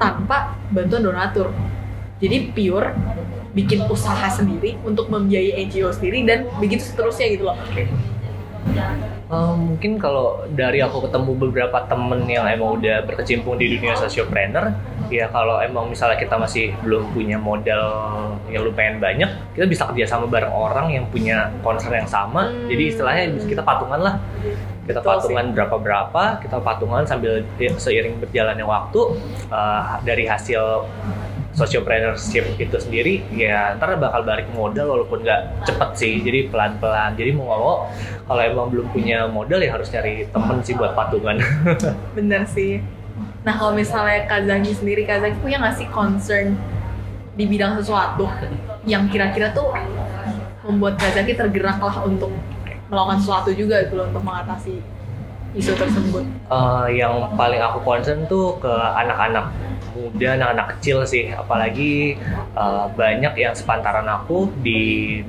tanpa 0.00 0.56
bantuan 0.72 1.04
donatur? 1.04 1.52
Jadi 2.18 2.50
pure 2.50 2.96
bikin 3.52 3.86
usaha 3.86 4.26
sendiri 4.32 4.80
untuk 4.82 5.12
membiayai 5.12 5.68
NGO 5.68 5.92
sendiri 5.92 6.24
dan 6.26 6.48
begitu 6.58 6.82
seterusnya 6.84 7.26
gitu 7.32 7.44
loh 7.48 7.58
Eh, 9.28 9.54
mungkin 9.60 10.00
kalau 10.00 10.40
dari 10.56 10.80
aku 10.80 11.04
ketemu 11.04 11.36
beberapa 11.36 11.84
temen 11.84 12.24
yang 12.24 12.48
emang 12.48 12.80
udah 12.80 13.04
berkecimpung 13.04 13.60
di 13.60 13.76
dunia 13.76 13.92
sociopreneur, 13.92 14.72
ya 15.12 15.28
kalau 15.28 15.60
emang 15.60 15.92
misalnya 15.92 16.16
kita 16.16 16.40
masih 16.40 16.72
belum 16.80 17.12
punya 17.12 17.36
modal 17.36 17.84
yang 18.48 18.64
lumayan 18.64 18.96
banyak, 18.96 19.28
kita 19.52 19.68
bisa 19.68 19.84
kerja 19.92 20.08
sama 20.08 20.32
bareng 20.32 20.48
orang 20.48 20.96
yang 20.96 21.04
punya 21.12 21.52
concern 21.60 22.00
yang 22.00 22.08
sama. 22.08 22.48
Hmm. 22.48 22.72
Jadi 22.72 22.82
istilahnya 22.88 23.24
kita 23.44 23.60
patungan 23.60 24.00
lah. 24.00 24.14
Kita 24.88 25.04
Betul 25.04 25.20
patungan 25.20 25.46
berapa 25.52 25.76
berapa, 25.76 26.22
kita 26.40 26.56
patungan 26.64 27.04
sambil 27.04 27.44
di- 27.60 27.68
seiring 27.76 28.24
berjalannya 28.24 28.64
waktu 28.64 29.00
eh, 29.52 29.82
dari 30.08 30.24
hasil 30.24 30.88
sociopreneurship 31.58 32.54
itu 32.62 32.76
sendiri 32.78 33.26
ya 33.34 33.74
ntar 33.74 33.98
bakal 33.98 34.22
balik 34.22 34.46
modal 34.54 34.94
walaupun 34.94 35.26
nggak 35.26 35.66
cepet 35.66 35.90
sih. 35.98 36.14
Jadi 36.22 36.38
pelan-pelan. 36.54 37.18
Jadi 37.18 37.34
mau 37.34 37.50
nggak 37.50 37.60
mau 37.60 37.76
kalau 38.30 38.42
emang 38.46 38.66
belum 38.70 38.86
punya 38.94 39.26
modal 39.26 39.58
ya 39.58 39.74
harus 39.74 39.90
cari 39.90 40.30
temen 40.30 40.62
sih 40.62 40.78
buat 40.78 40.94
patungan. 40.94 41.42
Bener 42.16 42.46
sih. 42.46 42.78
Nah 43.42 43.54
kalau 43.58 43.74
misalnya 43.74 44.30
Kak 44.30 44.46
Zaki 44.46 44.72
sendiri, 44.78 45.02
Kak 45.02 45.26
Zaki 45.26 45.36
punya 45.42 45.58
nggak 45.58 45.74
sih 45.74 45.88
concern 45.90 46.54
di 47.34 47.44
bidang 47.46 47.78
sesuatu 47.78 48.30
yang 48.86 49.10
kira-kira 49.10 49.50
tuh 49.50 49.74
membuat 50.62 50.94
Kak 51.02 51.18
Zaki 51.18 51.34
tergerak 51.34 51.82
lah 51.82 52.06
untuk 52.06 52.30
melakukan 52.88 53.18
sesuatu 53.20 53.50
juga 53.52 53.84
gitu 53.84 54.00
loh 54.00 54.06
untuk 54.08 54.24
mengatasi 54.24 54.97
isu 55.58 55.74
tersebut. 55.74 56.24
Eh, 56.48 56.86
yang 56.94 57.34
paling 57.34 57.58
aku 57.58 57.82
concern 57.82 58.22
tuh 58.30 58.54
ke 58.62 58.70
anak-anak 58.70 59.50
muda, 59.98 60.38
anak-anak 60.38 60.66
kecil 60.78 61.02
sih 61.02 61.34
apalagi 61.34 62.14
eh, 62.54 62.84
banyak 62.94 63.34
yang 63.34 63.52
sepantaran 63.52 64.06
aku 64.06 64.46
di 64.62 65.20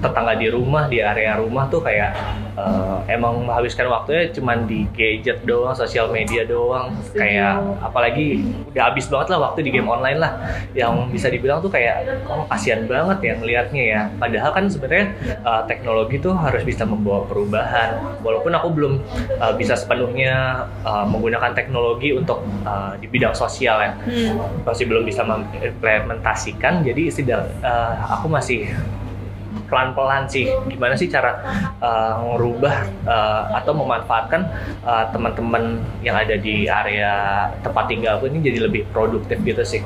tetangga 0.00 0.32
di 0.40 0.48
rumah 0.48 0.88
di 0.88 1.04
area 1.04 1.36
rumah 1.36 1.68
tuh 1.68 1.84
kayak 1.84 2.16
eh, 2.56 2.98
emang 3.12 3.44
menghabiskan 3.44 3.84
waktunya 3.92 4.32
cuman 4.32 4.64
di 4.64 4.88
gadget 4.96 5.44
doang, 5.44 5.76
sosial 5.76 6.08
media 6.08 6.48
doang, 6.48 6.88
kayak 7.12 7.60
apalagi 7.84 8.40
udah 8.72 8.90
habis 8.90 9.04
banget 9.12 9.36
lah 9.36 9.50
waktu 9.50 9.60
di 9.60 9.70
game 9.76 9.88
online 9.88 10.16
lah, 10.16 10.32
yang 10.72 11.12
bisa 11.12 11.28
dibilang 11.28 11.60
tuh 11.60 11.68
kayak 11.68 12.08
oh 12.24 12.48
kasihan 12.48 12.88
banget 12.88 13.18
ya 13.20 13.32
ngelihatnya 13.36 13.82
ya. 13.84 14.00
Padahal 14.16 14.50
kan 14.56 14.64
sebenarnya 14.72 15.12
eh, 15.44 15.62
teknologi 15.68 16.16
tuh 16.16 16.32
harus 16.32 16.64
bisa 16.64 16.88
membawa 16.88 17.28
perubahan. 17.28 18.00
Walaupun 18.24 18.52
aku 18.56 18.68
belum 18.72 18.92
eh, 19.36 19.54
bisa 19.60 19.76
sepenuhnya 19.76 20.64
eh, 20.80 21.04
menggunakan 21.04 21.52
teknologi 21.52 22.16
untuk 22.16 22.40
eh, 22.64 22.96
di 23.04 23.06
bidang 23.08 23.36
sosial 23.36 23.76
ya, 23.84 23.92
Hmm. 24.04 24.36
masih 24.64 24.84
belum 24.88 25.04
bisa 25.04 25.24
mengimplementasikan. 25.24 26.80
Jadi 26.84 27.12
tidak, 27.12 27.46
eh, 27.60 27.92
aku 28.08 28.26
masih 28.32 28.68
pelan-pelan 29.68 30.26
sih. 30.28 30.50
Gimana 30.68 30.94
sih 30.94 31.10
cara 31.10 31.40
uh, 31.78 32.36
uh, 33.06 33.42
atau 33.54 33.72
memanfaatkan 33.74 34.42
uh, 34.84 35.04
teman-teman 35.10 35.82
yang 36.04 36.16
ada 36.18 36.36
di 36.38 36.66
area 36.68 37.46
tempat 37.62 37.90
tinggal 37.90 38.20
ini 38.24 38.40
jadi 38.40 38.66
lebih 38.66 38.88
produktif 38.90 39.40
gitu 39.42 39.62
sih. 39.62 39.80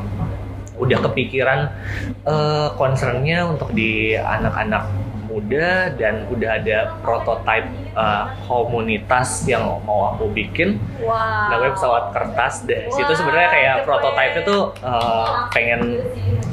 Udah 0.79 1.03
kepikiran 1.03 1.75
uh, 2.23 2.71
concernnya 2.79 3.47
untuk 3.51 3.75
di 3.75 4.15
anak-anak 4.15 5.08
muda 5.29 5.93
dan 5.95 6.25
udah 6.33 6.51
ada 6.59 6.97
prototype 7.05 7.69
uh, 7.93 8.33
komunitas 8.49 9.45
yang 9.45 9.79
mau 9.85 10.17
aku 10.17 10.33
bikin 10.33 10.81
Wow. 10.99 11.55
namanya 11.55 11.73
pesawat 11.79 12.05
kertas 12.11 12.67
deh. 12.67 12.91
Situ 12.91 13.07
Wah, 13.07 13.17
sebenarnya 13.17 13.49
kayak 13.55 13.77
prototipe 13.87 14.39
tuh 14.43 14.75
uh, 14.83 15.47
pengen 15.55 16.03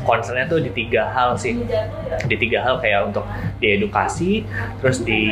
concernnya 0.06 0.46
tuh 0.46 0.62
di 0.62 0.70
tiga 0.70 1.10
hal 1.10 1.34
sih. 1.34 1.58
Di 2.30 2.36
tiga 2.38 2.62
hal 2.62 2.78
kayak 2.78 3.10
untuk 3.10 3.26
di 3.58 3.74
edukasi, 3.80 4.46
terus 4.84 5.02
di 5.02 5.24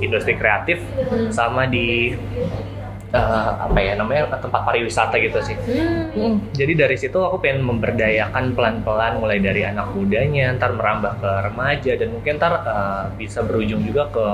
industri 0.00 0.32
kreatif, 0.38 0.80
sama 1.28 1.68
di 1.68 2.16
uh, 3.14 3.68
apa 3.68 3.78
ya 3.80 3.92
namanya 3.96 4.36
tempat 4.38 4.62
pariwisata 4.64 5.16
gitu 5.20 5.38
sih. 5.44 5.56
Hmm. 6.14 6.42
Jadi 6.52 6.72
dari 6.76 6.96
situ 6.98 7.18
aku 7.18 7.40
pengen 7.40 7.64
memberdayakan 7.64 8.52
pelan-pelan 8.52 9.22
mulai 9.22 9.38
dari 9.40 9.64
anak 9.64 9.92
mudanya, 9.96 10.52
ntar 10.56 10.74
merambah 10.76 11.20
ke 11.20 11.30
remaja 11.50 11.92
dan 11.96 12.08
mungkin 12.12 12.36
ntar 12.36 12.52
uh, 12.64 13.04
bisa 13.16 13.40
berujung 13.44 13.84
juga 13.84 14.08
ke 14.12 14.26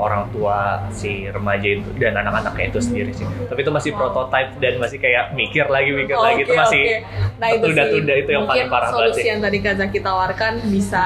orang 0.00 0.28
tua 0.32 0.88
si 0.94 1.28
remaja 1.28 1.66
itu 1.78 1.88
dan 2.00 2.16
anak-anaknya 2.16 2.72
itu 2.72 2.80
sendiri 2.80 3.12
sih. 3.12 3.26
Tapi 3.26 3.60
itu 3.60 3.72
masih 3.72 3.90
prototype 3.96 4.56
dan 4.58 4.80
masih 4.80 4.98
kayak 4.98 5.32
mikir 5.36 5.66
lagi 5.68 5.90
mikir 5.92 6.16
lagi 6.16 6.40
itu 6.44 6.52
Oke, 6.52 6.60
masih 6.60 6.82
oke. 6.82 6.98
nah 7.38 7.48
itu 7.50 7.64
tunda-tunda 7.64 8.14
itu 8.18 8.30
yang 8.30 8.44
paling 8.46 8.68
parah 8.68 8.88
banget 8.90 9.02
solusi 9.10 9.20
sih. 9.20 9.26
yang 9.28 9.40
tadi 9.40 9.58
Kak 9.62 9.74
Zaki 9.78 9.98
tawarkan 10.00 10.52
bisa 10.68 11.02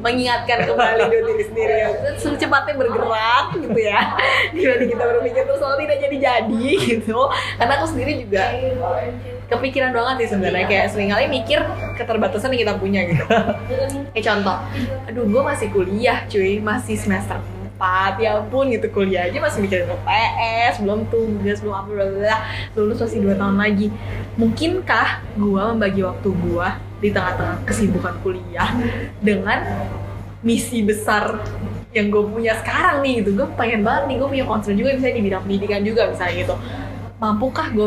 mengingatkan 0.00 0.58
kembali 0.68 1.02
diri 1.10 1.44
sendiri 1.44 1.74
ya. 1.74 1.88
secepatnya 2.20 2.74
bergerak 2.76 3.46
gitu 3.58 3.80
ya 3.80 4.00
dibanding 4.54 4.90
kita 4.92 5.04
berpikir 5.04 5.42
terus 5.44 5.60
soal 5.60 5.76
tidak 5.80 5.96
jadi-jadi 6.48 6.76
gitu. 6.98 7.18
Karena 7.58 7.72
aku 7.80 7.86
sendiri 7.90 8.12
juga 8.24 8.42
kepikiran 9.48 9.90
banget 9.92 10.14
sih 10.24 10.28
sebenarnya. 10.36 10.66
Kayak 10.66 10.86
sering 10.92 11.10
kali 11.10 11.24
mikir 11.28 11.58
keterbatasan 11.96 12.52
yang 12.54 12.62
kita 12.68 12.74
punya 12.78 13.00
gitu. 13.08 13.24
Kayak 14.12 14.24
contoh 14.24 14.56
aduh 15.10 15.24
gue 15.28 15.42
masih 15.42 15.68
kuliah 15.72 16.18
cuy. 16.28 16.60
Masih 16.60 16.96
semester 16.96 17.38
4 17.76 18.22
ya 18.22 18.40
ampun 18.40 18.70
gitu. 18.70 18.86
Kuliah 18.92 19.28
aja 19.28 19.38
masih 19.42 19.64
mikirin 19.64 19.90
UTS 19.90 20.80
belum 20.80 21.08
tugas 21.10 21.58
belum 21.60 21.74
apa 21.74 21.90
bla 21.90 22.36
lulus 22.78 22.98
masih 23.02 23.18
2 23.24 23.40
tahun 23.40 23.56
lagi. 23.58 23.88
Mungkinkah 24.40 25.08
gue 25.36 25.62
membagi 25.74 26.00
waktu 26.06 26.28
gue 26.30 26.68
di 27.04 27.12
tengah-tengah 27.12 27.68
kesibukan 27.68 28.16
kuliah 28.24 28.72
dengan 29.20 29.60
misi 30.44 30.84
besar 30.84 31.40
yang 31.94 32.10
gue 32.10 32.22
punya 32.26 32.58
sekarang 32.58 33.06
nih 33.06 33.22
gitu. 33.22 33.38
Gue 33.38 33.48
pengen 33.54 33.86
banget 33.86 34.10
nih 34.10 34.16
gue 34.18 34.28
punya 34.28 34.44
concern 34.44 34.74
juga 34.74 34.98
misalnya 34.98 35.16
di 35.16 35.24
bidang 35.24 35.42
pendidikan 35.46 35.80
juga 35.86 36.02
misalnya 36.10 36.34
gitu. 36.42 36.54
Mampukah 37.22 37.70
gue 37.70 37.86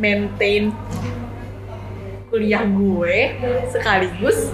maintain 0.00 0.72
kuliah 2.32 2.64
gue 2.64 3.16
sekaligus 3.68 4.48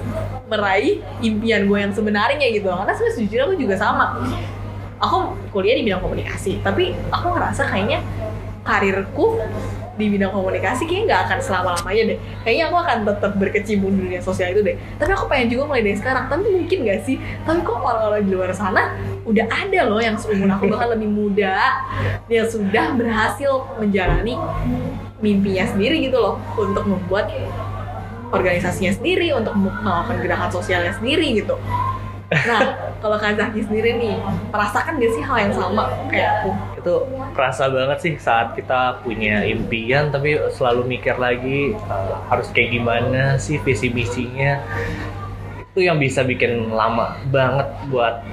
meraih 0.51 0.99
impian 1.23 1.71
gue 1.71 1.79
yang 1.79 1.95
sebenarnya 1.95 2.47
gitu? 2.51 2.67
Karena 2.67 2.91
sebenarnya 2.91 3.17
sejujurnya 3.23 3.45
aku 3.47 3.57
juga 3.57 3.75
sama. 3.79 4.19
Aku 4.99 5.39
kuliah 5.55 5.79
di 5.79 5.87
bidang 5.87 6.03
komunikasi 6.03 6.59
tapi 6.67 6.91
aku 7.15 7.39
ngerasa 7.39 7.71
kayaknya 7.71 8.03
karirku 8.67 9.39
di 9.99 10.07
bidang 10.15 10.31
komunikasi 10.31 10.87
kayaknya 10.87 11.05
nggak 11.11 11.23
akan 11.27 11.39
selama 11.43 11.69
lamanya 11.75 12.03
deh. 12.15 12.19
Kayaknya 12.47 12.65
aku 12.71 12.77
akan 12.79 12.99
tetap 13.03 13.33
berkecimpung 13.35 13.93
di 13.99 14.01
dunia 14.07 14.23
sosial 14.23 14.55
itu 14.55 14.63
deh. 14.63 14.77
Tapi 14.97 15.11
aku 15.11 15.27
pengen 15.27 15.51
juga 15.51 15.63
mulai 15.67 15.83
dari 15.83 15.99
sekarang. 15.99 16.31
Tapi 16.31 16.47
mungkin 16.55 16.79
gak 16.87 17.01
sih? 17.03 17.17
Tapi 17.43 17.59
kok 17.67 17.77
orang-orang 17.83 18.23
di 18.23 18.31
luar 18.31 18.55
sana 18.55 18.95
udah 19.27 19.47
ada 19.51 19.81
loh 19.91 20.01
yang 20.01 20.15
seumur 20.15 20.49
aku 20.49 20.71
bahkan 20.71 20.95
lebih 20.97 21.11
muda 21.11 21.83
yang 22.31 22.47
sudah 22.47 22.95
berhasil 22.95 23.67
menjalani 23.77 24.39
mimpinya 25.19 25.67
sendiri 25.67 26.07
gitu 26.07 26.17
loh. 26.23 26.39
Untuk 26.55 26.87
membuat 26.87 27.29
organisasinya 28.31 28.93
sendiri 28.95 29.35
untuk 29.35 29.57
melakukan 29.59 30.17
gerakan 30.23 30.51
sosialnya 30.55 30.95
sendiri 30.95 31.43
gitu. 31.43 31.59
Nah 32.29 32.93
kalau 33.01 33.17
Kak 33.17 33.41
Zaki 33.41 33.65
sendiri 33.65 33.97
nih 33.97 34.15
merasakan 34.53 35.01
gak 35.01 35.13
sih 35.17 35.23
hal 35.25 35.37
yang 35.49 35.55
sama 35.57 35.89
kayak 36.13 36.45
aku 36.45 36.51
itu 36.89 37.05
kerasa 37.37 37.69
banget 37.69 37.99
sih 38.01 38.15
saat 38.17 38.57
kita 38.57 39.05
punya 39.05 39.45
impian 39.45 40.09
tapi 40.09 40.41
selalu 40.57 40.97
mikir 40.97 41.21
lagi 41.21 41.77
uh, 41.85 42.25
harus 42.33 42.49
kayak 42.49 42.73
gimana 42.81 43.37
sih 43.37 43.61
visi 43.61 43.93
misinya. 43.93 44.57
Itu 45.69 45.85
yang 45.85 46.01
bisa 46.01 46.25
bikin 46.25 46.73
lama 46.73 47.21
banget 47.29 47.69
buat 47.93 48.25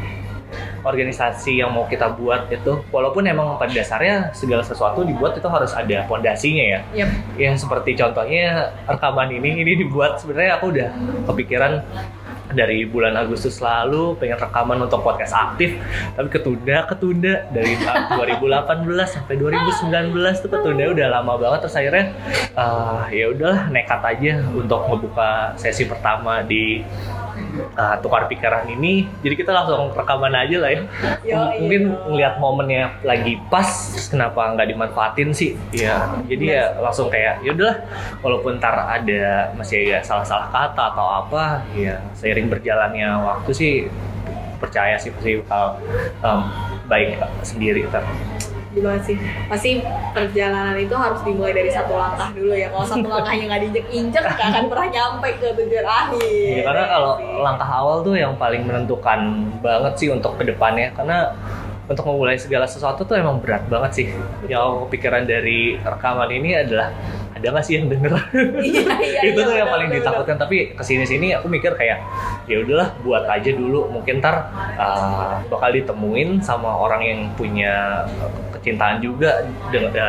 organisasi 0.88 1.60
yang 1.60 1.76
mau 1.76 1.84
kita 1.84 2.16
buat 2.16 2.48
itu. 2.48 2.80
Walaupun 2.96 3.28
emang 3.28 3.60
pada 3.60 3.76
dasarnya 3.76 4.32
segala 4.32 4.64
sesuatu 4.64 5.04
dibuat 5.04 5.36
itu 5.36 5.50
harus 5.52 5.76
ada 5.76 6.08
fondasinya 6.08 6.64
ya. 6.64 6.80
Yap. 6.96 7.10
ya 7.36 7.52
seperti 7.60 8.00
contohnya 8.00 8.72
rekaman 8.88 9.36
ini 9.36 9.68
ini 9.68 9.84
dibuat. 9.84 10.24
Sebenarnya 10.24 10.64
aku 10.64 10.72
udah 10.72 10.90
kepikiran 11.28 11.84
dari 12.56 12.88
bulan 12.88 13.14
Agustus 13.20 13.60
lalu 13.60 14.16
pengen 14.16 14.40
rekaman 14.40 14.80
untuk 14.82 15.04
podcast 15.04 15.36
aktif 15.36 15.76
tapi 16.16 16.28
ketunda 16.32 16.88
ketunda. 16.88 17.34
Dari 17.52 17.76
uh, 17.84 18.16
2018 18.24 18.88
sampai 19.06 19.36
2019 19.36 20.16
tuh 20.42 20.50
ketunda 20.50 20.84
udah 20.90 21.08
lama 21.12 21.34
banget. 21.36 21.60
Terus 21.68 21.76
akhirnya 21.76 22.06
uh, 22.56 23.04
ya 23.12 23.26
udahlah 23.36 23.68
nekat 23.70 24.02
aja 24.02 24.34
untuk 24.56 24.88
ngebuka 24.88 25.60
sesi 25.60 25.84
pertama 25.86 26.42
di 26.42 26.82
uh, 27.76 27.96
tukar 28.02 28.28
pikiran 28.28 28.68
ini 28.70 29.08
jadi 29.24 29.36
kita 29.36 29.52
langsung 29.52 29.92
rekaman 29.96 30.34
aja 30.36 30.58
lah 30.62 30.70
ya. 30.72 30.82
Yo, 30.82 30.86
M- 30.86 30.90
iya. 31.26 31.38
mungkin 31.62 31.82
ngelihat 32.12 32.34
momennya 32.40 32.84
lagi 33.02 33.40
pas 33.48 33.68
kenapa 34.10 34.54
nggak 34.56 34.68
dimanfaatin 34.72 35.30
sih? 35.32 35.56
Ya 35.72 36.10
jadi 36.28 36.46
ya 36.46 36.64
langsung 36.80 37.08
kayak 37.08 37.42
ya 37.44 37.52
udahlah 37.56 37.78
walaupun 38.22 38.58
ntar 38.60 38.76
ada 38.76 39.52
masih 39.56 39.96
ada 39.96 40.04
salah-salah 40.04 40.50
kata 40.52 40.84
atau 40.96 41.08
apa 41.26 41.64
ya 41.76 42.00
seiring 42.18 42.48
berjalannya 42.52 43.10
waktu 43.22 43.52
sih 43.52 43.74
percaya 44.56 44.96
sih 44.96 45.12
pasti 45.12 45.44
bakal 45.44 45.78
um, 46.24 46.42
baik 46.88 47.20
sendiri 47.44 47.86
ntar 47.92 48.04
gimana 48.76 49.00
sih 49.00 49.16
pasti 49.48 49.80
perjalanan 50.12 50.76
itu 50.76 50.92
harus 50.92 51.24
dimulai 51.24 51.56
dari 51.56 51.72
satu 51.72 51.96
langkah 51.96 52.30
dulu 52.36 52.52
ya 52.52 52.68
kalau 52.68 52.86
satu 52.86 53.08
langkahnya 53.08 53.44
nggak 53.48 53.62
diinjek 53.64 53.86
injek 53.96 54.24
gak 54.28 54.48
akan 54.52 54.64
pernah 54.68 54.88
nyampe 54.92 55.30
ke 55.40 55.48
tujuan 55.56 55.88
akhir 55.88 56.24
Ya, 56.36 56.62
karena 56.68 56.84
kalau 56.92 57.14
Sih. 57.16 57.40
langkah 57.42 57.70
awal 57.70 57.98
tuh 58.04 58.16
yang 58.20 58.34
paling 58.36 58.68
menentukan 58.68 59.20
banget 59.64 59.94
sih 59.96 60.10
untuk 60.12 60.36
ke 60.36 60.44
depannya 60.48 60.92
karena 60.94 61.32
untuk 61.86 62.06
memulai 62.10 62.38
segala 62.38 62.66
sesuatu 62.66 63.06
tuh 63.06 63.14
emang 63.14 63.38
berat 63.42 63.70
banget 63.70 63.92
sih. 63.94 64.08
Yang 64.50 64.62
aku 64.62 64.76
kepikiran 64.90 65.24
dari 65.30 65.78
rekaman 65.78 66.30
ini 66.34 66.58
adalah 66.58 66.90
ada 67.38 67.46
nggak 67.46 67.66
sih 67.66 67.78
yang 67.78 67.88
denger? 67.94 68.14
Iya, 68.66 68.90
iya, 69.06 69.20
itu 69.30 69.38
iya, 69.38 69.46
tuh 69.46 69.54
yang 69.54 69.70
benar, 69.70 69.76
paling 69.78 69.90
benar, 69.94 70.02
ditakutkan. 70.02 70.38
Tapi 70.42 70.58
ke 70.74 70.82
sini 70.82 71.06
sini 71.06 71.38
aku 71.38 71.46
mikir 71.46 71.78
kayak 71.78 72.02
ya 72.50 72.58
udahlah 72.66 72.90
buat 73.06 73.30
aja 73.30 73.52
dulu. 73.54 73.86
Mungkin 73.94 74.18
ntar 74.18 74.50
uh, 74.82 75.46
bakal 75.46 75.70
ditemuin 75.78 76.42
sama 76.42 76.74
orang 76.74 77.02
yang 77.06 77.20
punya 77.38 78.06
kecintaan 78.66 78.98
juga 78.98 79.46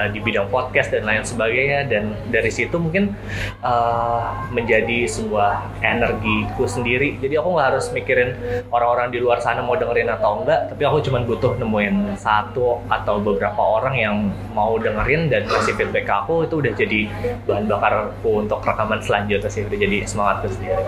di 0.09 0.19
bidang 0.25 0.49
podcast 0.49 0.89
dan 0.89 1.05
lain 1.05 1.21
sebagainya. 1.21 1.85
Dan 1.85 2.17
dari 2.33 2.49
situ 2.49 2.81
mungkin 2.81 3.13
uh, 3.61 4.33
menjadi 4.49 5.05
sebuah 5.05 5.85
energiku 5.85 6.65
sendiri. 6.65 7.21
Jadi 7.21 7.37
aku 7.37 7.53
nggak 7.53 7.69
harus 7.77 7.93
mikirin 7.93 8.33
orang-orang 8.73 9.13
di 9.13 9.21
luar 9.21 9.45
sana 9.45 9.61
mau 9.61 9.77
dengerin 9.77 10.09
atau 10.09 10.41
enggak. 10.41 10.73
Tapi 10.73 10.83
aku 10.89 11.05
cuma 11.05 11.21
butuh 11.21 11.53
nemuin 11.61 12.17
satu 12.17 12.81
atau 12.89 13.21
beberapa 13.21 13.61
orang 13.61 13.95
yang 14.01 14.17
mau 14.57 14.81
dengerin 14.81 15.29
dan 15.29 15.45
kasih 15.45 15.77
feedback 15.77 16.09
ke 16.09 16.15
aku 16.15 16.49
itu 16.49 16.55
udah 16.65 16.73
jadi 16.73 17.01
bahan 17.45 17.69
bakarku 17.69 18.47
untuk 18.47 18.65
rekaman 18.65 19.03
selanjutnya 19.03 19.51
sih 19.53 19.67
udah 19.67 19.79
jadi 19.79 19.97
semangatku 20.07 20.49
sendiri. 20.49 20.83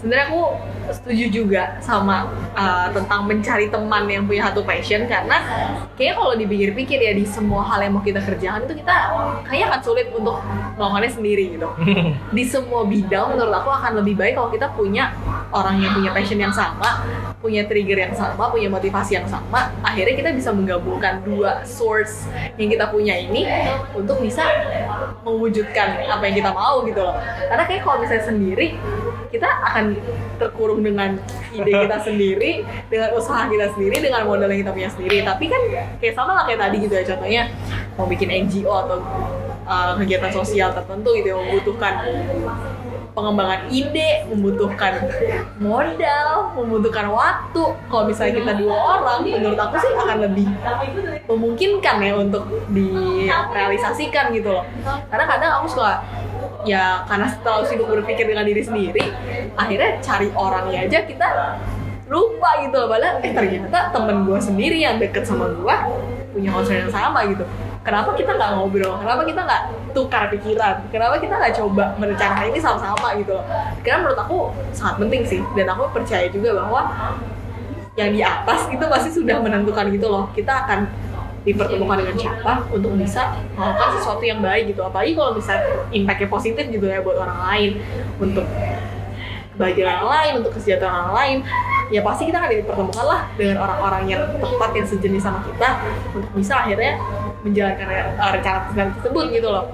sebenarnya 0.00 0.26
aku 0.32 0.42
setuju 0.90 1.24
juga 1.42 1.62
sama 1.82 2.30
uh, 2.54 2.88
tentang 2.94 3.26
mencari 3.26 3.66
teman 3.68 4.06
yang 4.08 4.24
punya 4.24 4.50
satu 4.50 4.62
passion 4.62 5.04
karena 5.10 5.42
kayaknya 5.98 6.14
kalau 6.14 6.34
dipikir-pikir 6.38 6.95
ya 7.00 7.12
di 7.16 7.24
semua 7.24 7.62
hal 7.66 7.84
yang 7.84 7.94
mau 7.96 8.04
kita 8.04 8.20
kerjakan 8.22 8.64
itu 8.64 8.82
kita 8.82 8.94
kayaknya 9.46 9.66
akan 9.72 9.80
sulit 9.82 10.06
untuk 10.12 10.40
melakukannya 10.76 11.12
sendiri 11.12 11.44
gitu. 11.56 11.68
Di 12.36 12.44
semua 12.44 12.84
bidang 12.84 13.36
menurut 13.36 13.54
aku 13.54 13.70
akan 13.72 13.92
lebih 14.04 14.14
baik 14.18 14.34
kalau 14.36 14.50
kita 14.52 14.68
punya 14.76 15.14
orang 15.54 15.80
yang 15.80 15.92
punya 15.96 16.10
passion 16.12 16.36
yang 16.36 16.52
sama 16.52 17.04
punya 17.40 17.62
trigger 17.68 18.10
yang 18.10 18.14
sama 18.16 18.50
punya 18.50 18.66
motivasi 18.66 19.22
yang 19.22 19.28
sama. 19.30 19.70
Akhirnya 19.86 20.18
kita 20.18 20.30
bisa 20.34 20.50
menggabungkan 20.50 21.22
dua 21.22 21.62
source 21.62 22.26
yang 22.58 22.68
kita 22.72 22.90
punya 22.90 23.14
ini 23.14 23.46
untuk 23.94 24.18
bisa 24.18 24.42
mewujudkan 25.22 26.10
apa 26.10 26.22
yang 26.26 26.36
kita 26.42 26.50
mau 26.50 26.82
gitu 26.82 27.00
loh. 27.00 27.16
Karena 27.46 27.64
kayak 27.64 27.82
kalau 27.86 28.02
misalnya 28.02 28.24
sendiri 28.26 28.74
kita 29.36 29.48
akan 29.48 29.84
terkurung 30.40 30.80
dengan 30.80 31.20
ide 31.52 31.72
kita 31.72 31.98
sendiri 32.00 32.64
dengan 32.88 33.08
usaha 33.12 33.44
kita 33.48 33.72
sendiri 33.76 33.96
dengan 34.00 34.24
modal 34.24 34.48
yang 34.48 34.60
kita 34.64 34.72
punya 34.72 34.90
sendiri 34.90 35.16
tapi 35.22 35.44
kan 35.52 35.62
kayak 36.00 36.14
sama 36.16 36.32
lah 36.32 36.44
kayak 36.48 36.60
tadi 36.64 36.76
gitu 36.84 36.94
ya 36.96 37.04
contohnya 37.04 37.42
mau 37.96 38.06
bikin 38.08 38.28
NGO 38.48 38.72
atau 38.72 38.98
uh, 39.68 39.92
kegiatan 40.00 40.32
sosial 40.32 40.72
tertentu 40.72 41.12
gitu 41.16 41.36
yang 41.36 41.40
membutuhkan 41.44 41.94
pengembangan 43.16 43.72
ide, 43.72 44.28
membutuhkan 44.28 45.08
modal, 45.56 46.52
membutuhkan 46.52 47.08
waktu. 47.08 47.64
Kalau 47.88 48.04
misalnya 48.04 48.44
kita 48.44 48.52
dua 48.60 48.76
orang, 48.76 49.24
menurut 49.24 49.56
aku 49.56 49.80
sih 49.80 49.88
akan 49.96 50.18
lebih 50.28 50.44
memungkinkan 51.24 51.96
ya 52.04 52.12
untuk 52.12 52.44
direalisasikan 52.76 54.36
gitu 54.36 54.52
loh. 54.52 54.68
Karena 55.08 55.24
kadang 55.24 55.50
aku 55.64 55.66
suka 55.72 56.04
ya 56.66 57.06
karena 57.06 57.30
terlalu 57.40 57.64
sibuk 57.70 57.88
berpikir 57.88 58.26
dengan 58.26 58.42
diri 58.42 58.62
sendiri, 58.66 59.04
akhirnya 59.54 60.02
cari 60.02 60.28
orangnya 60.34 60.84
aja 60.84 60.98
kita 61.06 61.28
lupa 62.10 62.50
gitu 62.66 62.76
loh. 62.76 62.88
Padahal 62.90 63.22
eh 63.22 63.32
ternyata 63.32 63.94
temen 63.94 64.26
gue 64.26 64.38
sendiri 64.42 64.78
yang 64.82 64.98
deket 64.98 65.22
sama 65.22 65.46
gue 65.54 65.76
punya 66.34 66.50
concern 66.52 66.84
yang 66.84 66.92
sama 66.92 67.24
gitu. 67.30 67.46
Kenapa 67.86 68.18
kita 68.18 68.34
nggak 68.34 68.50
ngobrol? 68.58 68.98
Kenapa 68.98 69.22
kita 69.22 69.40
nggak 69.46 69.62
tukar 69.94 70.26
pikiran? 70.34 70.90
Kenapa 70.90 71.22
kita 71.22 71.38
nggak 71.38 71.54
coba 71.54 71.94
merencanakan 72.02 72.50
ini 72.50 72.58
sama-sama 72.58 73.14
gitu 73.14 73.38
loh? 73.38 73.46
Karena 73.86 74.02
menurut 74.02 74.18
aku 74.18 74.38
sangat 74.74 75.06
penting 75.06 75.22
sih. 75.22 75.40
Dan 75.54 75.70
aku 75.70 75.94
percaya 75.94 76.26
juga 76.26 76.58
bahwa 76.58 76.82
yang 77.94 78.10
di 78.10 78.20
atas 78.26 78.66
itu 78.74 78.84
pasti 78.90 79.14
sudah 79.14 79.38
menentukan 79.38 79.86
gitu 79.94 80.10
loh. 80.10 80.26
Kita 80.34 80.66
akan 80.66 80.90
dipertemukan 81.46 82.02
dengan 82.02 82.16
siapa 82.18 82.52
untuk 82.74 82.98
bisa 82.98 83.38
melakukan 83.54 83.88
sesuatu 84.02 84.24
yang 84.26 84.42
baik 84.42 84.74
gitu 84.74 84.82
apalagi 84.82 85.14
kalau 85.14 85.38
bisa 85.38 85.54
impactnya 85.94 86.26
positif 86.26 86.64
gitu 86.66 86.86
ya 86.90 86.98
buat 87.00 87.22
orang 87.22 87.38
lain 87.46 87.70
untuk 88.18 88.42
kebahagiaan 89.54 90.02
orang 90.02 90.10
lain 90.10 90.32
untuk 90.42 90.52
kesejahteraan 90.58 90.94
orang 91.06 91.14
lain 91.14 91.36
ya 91.88 92.02
pasti 92.02 92.26
kita 92.26 92.42
akan 92.42 92.50
dipertemukan 92.50 93.06
lah 93.06 93.22
dengan 93.38 93.62
orang-orang 93.62 94.02
yang 94.10 94.22
tepat 94.42 94.70
yang 94.74 94.86
sejenis 94.90 95.22
sama 95.22 95.40
kita 95.46 95.68
untuk 96.18 96.30
bisa 96.34 96.66
akhirnya 96.66 96.98
menjalankan 97.46 97.86
rencana 98.18 98.90
tersebut 98.98 99.24
gitu 99.30 99.48
loh. 99.48 99.70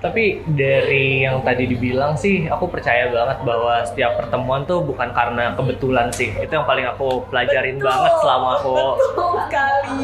Tapi 0.00 0.40
dari 0.48 1.28
yang 1.28 1.44
tadi 1.44 1.68
dibilang 1.68 2.16
sih, 2.16 2.48
aku 2.48 2.72
percaya 2.72 3.12
banget 3.12 3.44
bahwa 3.44 3.84
setiap 3.84 4.16
pertemuan 4.16 4.64
tuh 4.64 4.80
bukan 4.80 5.12
karena 5.12 5.52
kebetulan 5.52 6.08
sih. 6.08 6.32
Itu 6.40 6.56
yang 6.56 6.64
paling 6.64 6.88
aku 6.88 7.28
pelajarin 7.28 7.76
Betul, 7.76 7.84
banget 7.92 8.12
selama 8.24 8.48
aku 8.56 8.76
betul 8.96 9.30
sekali. 9.44 9.96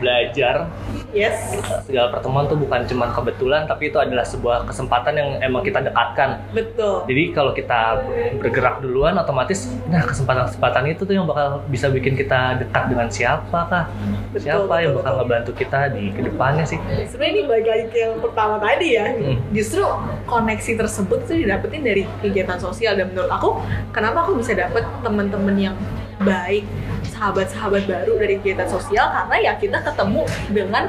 belajar. 0.00 0.54
Yes, 1.12 1.36
Segala 1.84 2.08
pertemuan 2.08 2.48
tuh 2.48 2.56
bukan 2.56 2.88
cuma 2.88 3.12
kebetulan, 3.12 3.68
tapi 3.68 3.92
itu 3.92 4.00
adalah 4.00 4.24
sebuah 4.24 4.64
kesempatan 4.64 5.12
yang 5.12 5.28
emang 5.44 5.60
kita 5.60 5.84
dekatkan. 5.84 6.40
betul. 6.56 7.04
Jadi 7.04 7.36
kalau 7.36 7.52
kita 7.52 8.00
bergerak 8.40 8.80
duluan, 8.80 9.20
otomatis 9.20 9.68
nah 9.92 10.00
kesempatan-kesempatan 10.00 10.88
itu 10.88 11.04
tuh 11.04 11.12
yang 11.12 11.28
bakal 11.28 11.60
bisa 11.68 11.92
bikin 11.92 12.16
kita 12.16 12.56
dekat 12.56 12.88
dengan 12.88 13.12
siapa 13.12 13.60
kah? 13.68 13.84
Betul, 14.32 14.40
Siapa 14.64 14.74
yang 14.80 14.96
betul, 14.96 15.04
bakal 15.04 15.12
betul. 15.12 15.20
ngebantu 15.20 15.52
kita 15.52 15.80
di 15.92 16.04
ke 16.08 16.20
depannya 16.24 16.64
sih? 16.64 16.80
Sebenarnya 17.04 17.28
ini 17.30 17.42
balik 17.44 17.66
lagi 17.68 17.84
ke 17.92 17.98
yang 18.00 18.14
pertama 18.16 18.56
tadi 18.56 18.88
ya. 18.96 19.06
Hmm. 19.12 19.36
Justru 19.50 19.82
koneksi 20.24 20.72
tersebut 20.78 21.26
tuh 21.26 21.36
didapetin 21.36 21.82
dari 21.82 22.02
kegiatan 22.22 22.56
sosial. 22.62 22.94
Dan 22.94 23.10
menurut 23.10 23.28
aku 23.28 23.58
kenapa 23.90 24.24
aku 24.28 24.38
bisa 24.38 24.54
dapet 24.54 24.86
teman-teman 25.02 25.56
yang 25.58 25.76
baik 26.22 26.62
sahabat-sahabat 27.10 27.84
baru 27.84 28.16
dari 28.16 28.38
kegiatan 28.38 28.70
sosial? 28.70 29.10
Karena 29.10 29.36
ya 29.42 29.52
kita 29.58 29.82
ketemu 29.82 30.22
dengan 30.54 30.86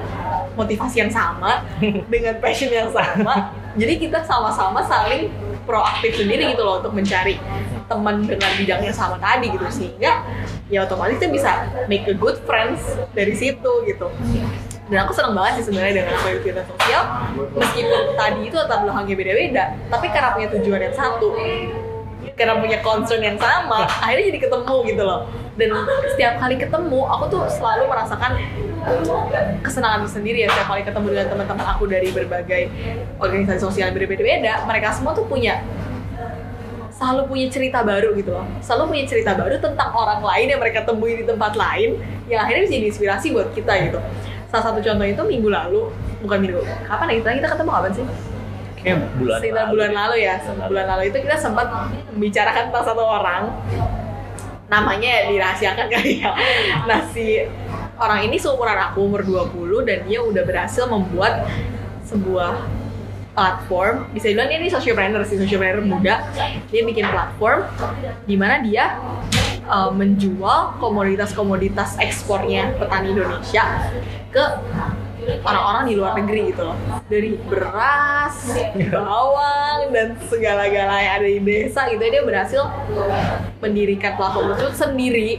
motivasi 0.53 1.03
yang 1.03 1.11
sama 1.11 1.65
dengan 2.13 2.37
passion 2.39 2.69
yang 2.69 2.93
sama. 2.93 3.51
Jadi 3.73 3.93
kita 3.97 4.21
sama-sama 4.23 4.85
saling 4.85 5.33
proaktif 5.65 6.19
sendiri 6.19 6.53
gitu 6.53 6.61
loh 6.61 6.83
untuk 6.83 6.93
mencari 6.93 7.39
teman 7.87 8.23
dengan 8.23 8.51
bidang 8.55 8.81
yang 8.85 8.95
sama 8.95 9.17
tadi 9.17 9.49
gitu. 9.49 9.65
Sehingga 9.67 10.23
ya 10.71 10.87
otomatis 10.87 11.19
kita 11.19 11.29
bisa 11.29 11.51
make 11.91 12.07
a 12.07 12.15
good 12.15 12.39
friends 12.47 12.81
dari 13.11 13.35
situ 13.35 13.71
gitu 13.85 14.07
dan 14.93 15.10
aku 15.10 15.13
seneng 15.17 15.34
banget 15.34 15.53
sih 15.58 15.73
sebenarnya 15.73 16.06
dengan 16.06 16.13
yang 16.13 16.38
kegiatan 16.38 16.65
sosial. 16.69 17.03
Meskipun 17.58 18.01
tadi 18.13 18.41
itu 18.45 18.56
latar 18.62 18.77
belakangnya 18.86 19.15
beda-beda 19.17 19.63
tapi 19.89 20.06
karena 20.13 20.29
punya 20.38 20.47
tujuan 20.53 20.79
yang 20.86 20.93
satu 20.93 21.27
karena 22.38 22.53
punya 22.62 22.77
concern 22.86 23.21
yang 23.21 23.38
sama 23.41 23.89
akhirnya 23.89 24.29
jadi 24.29 24.39
ketemu 24.45 24.75
gitu 24.93 25.01
loh. 25.01 25.25
Dan 25.58 25.69
setiap 26.13 26.34
kali 26.38 26.62
ketemu 26.62 26.99
aku 27.10 27.25
tuh 27.34 27.41
selalu 27.49 27.89
merasakan 27.89 28.38
kesenangan 29.65 30.06
sendiri 30.06 30.45
ya. 30.45 30.47
Setiap 30.53 30.69
kali 30.69 30.86
ketemu 30.86 31.08
dengan 31.10 31.27
teman-teman 31.34 31.65
aku 31.73 31.84
dari 31.89 32.13
berbagai 32.13 32.62
organisasi 33.17 33.65
sosial 33.65 33.89
yang 33.89 33.97
berbeda-beda 33.97 34.62
mereka 34.69 34.93
semua 34.93 35.17
tuh 35.17 35.25
punya 35.25 35.65
selalu 36.93 37.25
punya 37.25 37.49
cerita 37.49 37.82
baru 37.82 38.13
gitu 38.13 38.29
loh. 38.29 38.45
Selalu 38.62 38.93
punya 38.93 39.06
cerita 39.10 39.34
baru 39.34 39.58
tentang 39.58 39.89
orang 39.89 40.21
lain 40.21 40.53
yang 40.53 40.62
mereka 40.62 40.86
temui 40.86 41.17
di 41.17 41.25
tempat 41.25 41.58
lain 41.58 41.97
yang 42.29 42.45
akhirnya 42.45 42.69
bisa 42.69 42.73
jadi 42.77 42.88
inspirasi 42.93 43.27
buat 43.34 43.49
kita 43.58 43.73
gitu 43.89 43.97
salah 44.53 44.69
satu 44.69 44.85
contoh 44.85 45.01
itu 45.09 45.23
minggu 45.25 45.49
lalu 45.49 45.89
bukan 46.21 46.37
minggu 46.45 46.61
kapan 46.85 47.09
ya? 47.09 47.15
Kita 47.25 47.29
kita 47.41 47.47
ketemu 47.57 47.71
kapan 47.73 47.91
sih? 47.97 48.05
Kayak 48.83 48.97
bulan 49.17 49.37
sekitar 49.41 49.65
bulan 49.71 49.91
lalu 49.95 50.15
ya 50.21 50.35
Bulan 50.45 50.67
bulan 50.69 50.85
lalu 50.93 51.03
itu 51.09 51.17
kita 51.25 51.37
sempat 51.41 51.65
membicarakan 52.13 52.69
tentang 52.69 52.85
satu 52.85 53.01
orang. 53.01 53.43
Namanya 54.69 55.25
dirahasiakan 55.33 55.85
kali 55.89 56.21
ya. 56.21 56.37
Nah 56.85 57.01
si 57.09 57.49
orang 57.97 58.29
ini 58.29 58.37
seumuran 58.37 58.77
aku 58.77 59.09
umur 59.09 59.25
20 59.25 59.89
dan 59.89 60.05
dia 60.05 60.21
udah 60.21 60.43
berhasil 60.45 60.85
membuat 60.85 61.49
sebuah 62.05 62.69
platform. 63.33 64.05
Bisa 64.13 64.29
dibilang 64.29 64.53
dia 64.53 64.61
ini 64.61 64.69
sociopreneur 64.69 65.25
sih 65.25 65.41
sociopreneur 65.41 65.81
muda. 65.81 66.29
Dia 66.69 66.85
bikin 66.85 67.09
platform 67.09 67.65
di 68.29 68.37
mana 68.37 68.61
dia 68.61 69.01
uh, 69.67 69.91
menjual 69.91 70.78
komoditas-komoditas 70.80 71.99
ekspornya 71.99 72.76
petani 72.80 73.15
Indonesia 73.15 73.63
ke 74.34 74.43
orang-orang 75.43 75.84
di 75.88 75.93
luar 75.95 76.13
negeri 76.19 76.52
gitu 76.52 76.62
loh. 76.67 76.78
Dari 77.08 77.32
beras, 77.47 78.36
bawang 78.93 79.91
dan 79.95 80.19
segala-gala 80.28 80.95
yang 80.99 81.13
ada 81.21 81.28
di 81.28 81.39
desa 81.39 81.88
gitu. 81.91 82.02
Dia 82.04 82.23
berhasil 82.23 82.62
mendirikan 83.63 84.19
platform 84.19 84.56
tersebut 84.56 84.76
sendiri. 84.76 85.30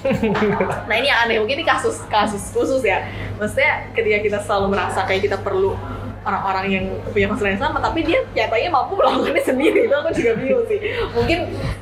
Nah 0.88 0.96
ini 0.96 1.12
yang 1.12 1.28
aneh. 1.28 1.36
Mungkin 1.44 1.60
ini 1.60 1.66
kasus 1.68 2.00
kasus 2.08 2.56
khusus 2.56 2.80
ya. 2.80 3.04
Maksudnya 3.36 3.92
ketika 3.92 4.18
kita 4.24 4.38
selalu 4.40 4.72
merasa 4.72 5.04
kayak 5.04 5.28
kita 5.28 5.36
perlu 5.36 5.76
orang-orang 6.20 6.66
yang 6.68 6.84
punya 7.16 7.26
concern 7.32 7.56
yang 7.56 7.62
sama 7.64 7.80
tapi 7.80 8.04
dia 8.04 8.20
nyatanya 8.36 8.68
mampu 8.68 8.92
melakukannya 8.96 9.42
sendiri. 9.44 9.88
Itu 9.88 9.94
aku 9.96 10.10
juga 10.12 10.30
bingung 10.36 10.64
sih. 10.68 10.78
Mungkin 11.16 11.38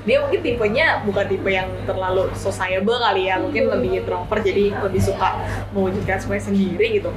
dia 0.07 0.16
mungkin 0.22 0.40
tipenya 0.42 0.87
bukan 1.03 1.24
tipe 1.27 1.51
yang 1.51 1.68
terlalu 1.85 2.31
sociable 2.38 2.98
kali 3.03 3.27
ya 3.27 3.42
mungkin 3.42 3.66
lebih 3.66 4.05
introvert 4.05 4.42
jadi 4.46 4.79
lebih 4.79 5.03
suka 5.03 5.42
mewujudkan 5.74 6.22
semuanya 6.22 6.44
sendiri 6.46 6.87
gitu. 7.03 7.11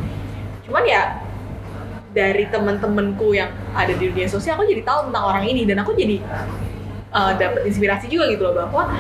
Cuman 0.65 0.83
ya 0.85 1.21
dari 2.11 2.43
temen-temenku 2.51 3.31
yang 3.31 3.53
ada 3.71 3.93
di 3.95 4.11
dunia 4.11 4.27
sosial 4.27 4.59
aku 4.59 4.67
jadi 4.67 4.83
tahu 4.83 5.09
tentang 5.09 5.23
orang 5.23 5.47
ini 5.47 5.63
dan 5.63 5.79
aku 5.79 5.95
jadi 5.95 6.19
uh, 7.15 7.31
dapat 7.39 7.71
inspirasi 7.71 8.11
juga 8.11 8.27
gitu 8.27 8.43
loh 8.43 8.67
bahwa 8.67 8.91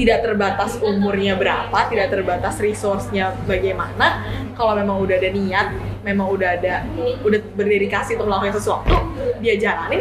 tidak 0.00 0.24
terbatas 0.24 0.80
umurnya 0.80 1.36
berapa 1.36 1.78
tidak 1.92 2.08
terbatas 2.08 2.56
resource-nya 2.56 3.36
bagaimana. 3.44 4.24
Kalau 4.56 4.72
memang 4.72 5.04
udah 5.04 5.16
ada 5.20 5.28
niat 5.28 5.68
memang 6.00 6.32
udah 6.32 6.56
ada 6.56 6.88
udah 7.20 7.40
berdedikasi 7.52 8.16
untuk 8.16 8.32
melakukan 8.32 8.56
sesuatu 8.56 8.96
dia 9.44 9.60
jalanin 9.60 10.00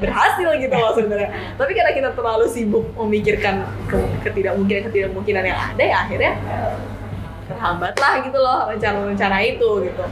berhasil 0.00 0.48
gitu 0.56 0.72
loh 0.72 0.92
sebenarnya. 0.96 1.30
Tapi 1.60 1.72
karena 1.76 1.92
kita 1.92 2.10
terlalu 2.16 2.48
sibuk 2.48 2.88
memikirkan 2.96 3.68
ke 3.84 4.00
ketidakmungkinan 4.24 4.88
ketidakmungkinan 4.88 5.44
yang 5.44 5.60
ada 5.60 5.84
ya 5.84 5.96
akhirnya 6.08 6.32
terhambat 7.46 7.94
lah 8.00 8.12
gitu 8.24 8.38
loh 8.40 8.72
rencana-rencana 8.72 9.36
itu 9.44 9.70
gitu 9.84 10.02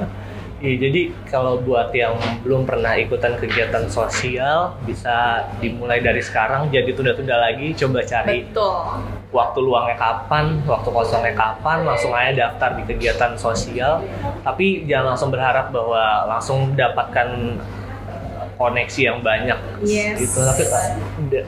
Iya, 0.62 0.88
jadi 0.88 1.00
kalau 1.28 1.60
buat 1.60 1.90
yang 1.92 2.14
belum 2.46 2.64
pernah 2.64 2.94
ikutan 2.96 3.36
kegiatan 3.36 3.90
sosial 3.90 4.78
bisa 4.86 5.44
dimulai 5.58 6.00
dari 6.00 6.22
sekarang 6.22 6.70
jadi 6.70 6.94
tunda-tunda 6.94 7.36
lagi 7.36 7.74
coba 7.74 8.00
cari 8.06 8.48
betul 8.48 8.72
waktu 9.34 9.58
luangnya 9.66 9.98
kapan, 9.98 10.62
waktu 10.62 10.88
kosongnya 10.94 11.34
kapan, 11.34 11.82
langsung 11.82 12.14
aja 12.14 12.30
daftar 12.30 12.78
di 12.78 12.86
kegiatan 12.86 13.34
sosial. 13.34 13.98
Tapi 14.46 14.86
jangan 14.86 15.18
langsung 15.18 15.34
berharap 15.34 15.74
bahwa 15.74 16.30
langsung 16.30 16.70
mendapatkan 16.70 17.58
koneksi 18.54 19.00
yang 19.02 19.18
banyak 19.18 19.58
Yes. 19.82 20.22
gitu 20.22 20.38
tapi 20.46 20.62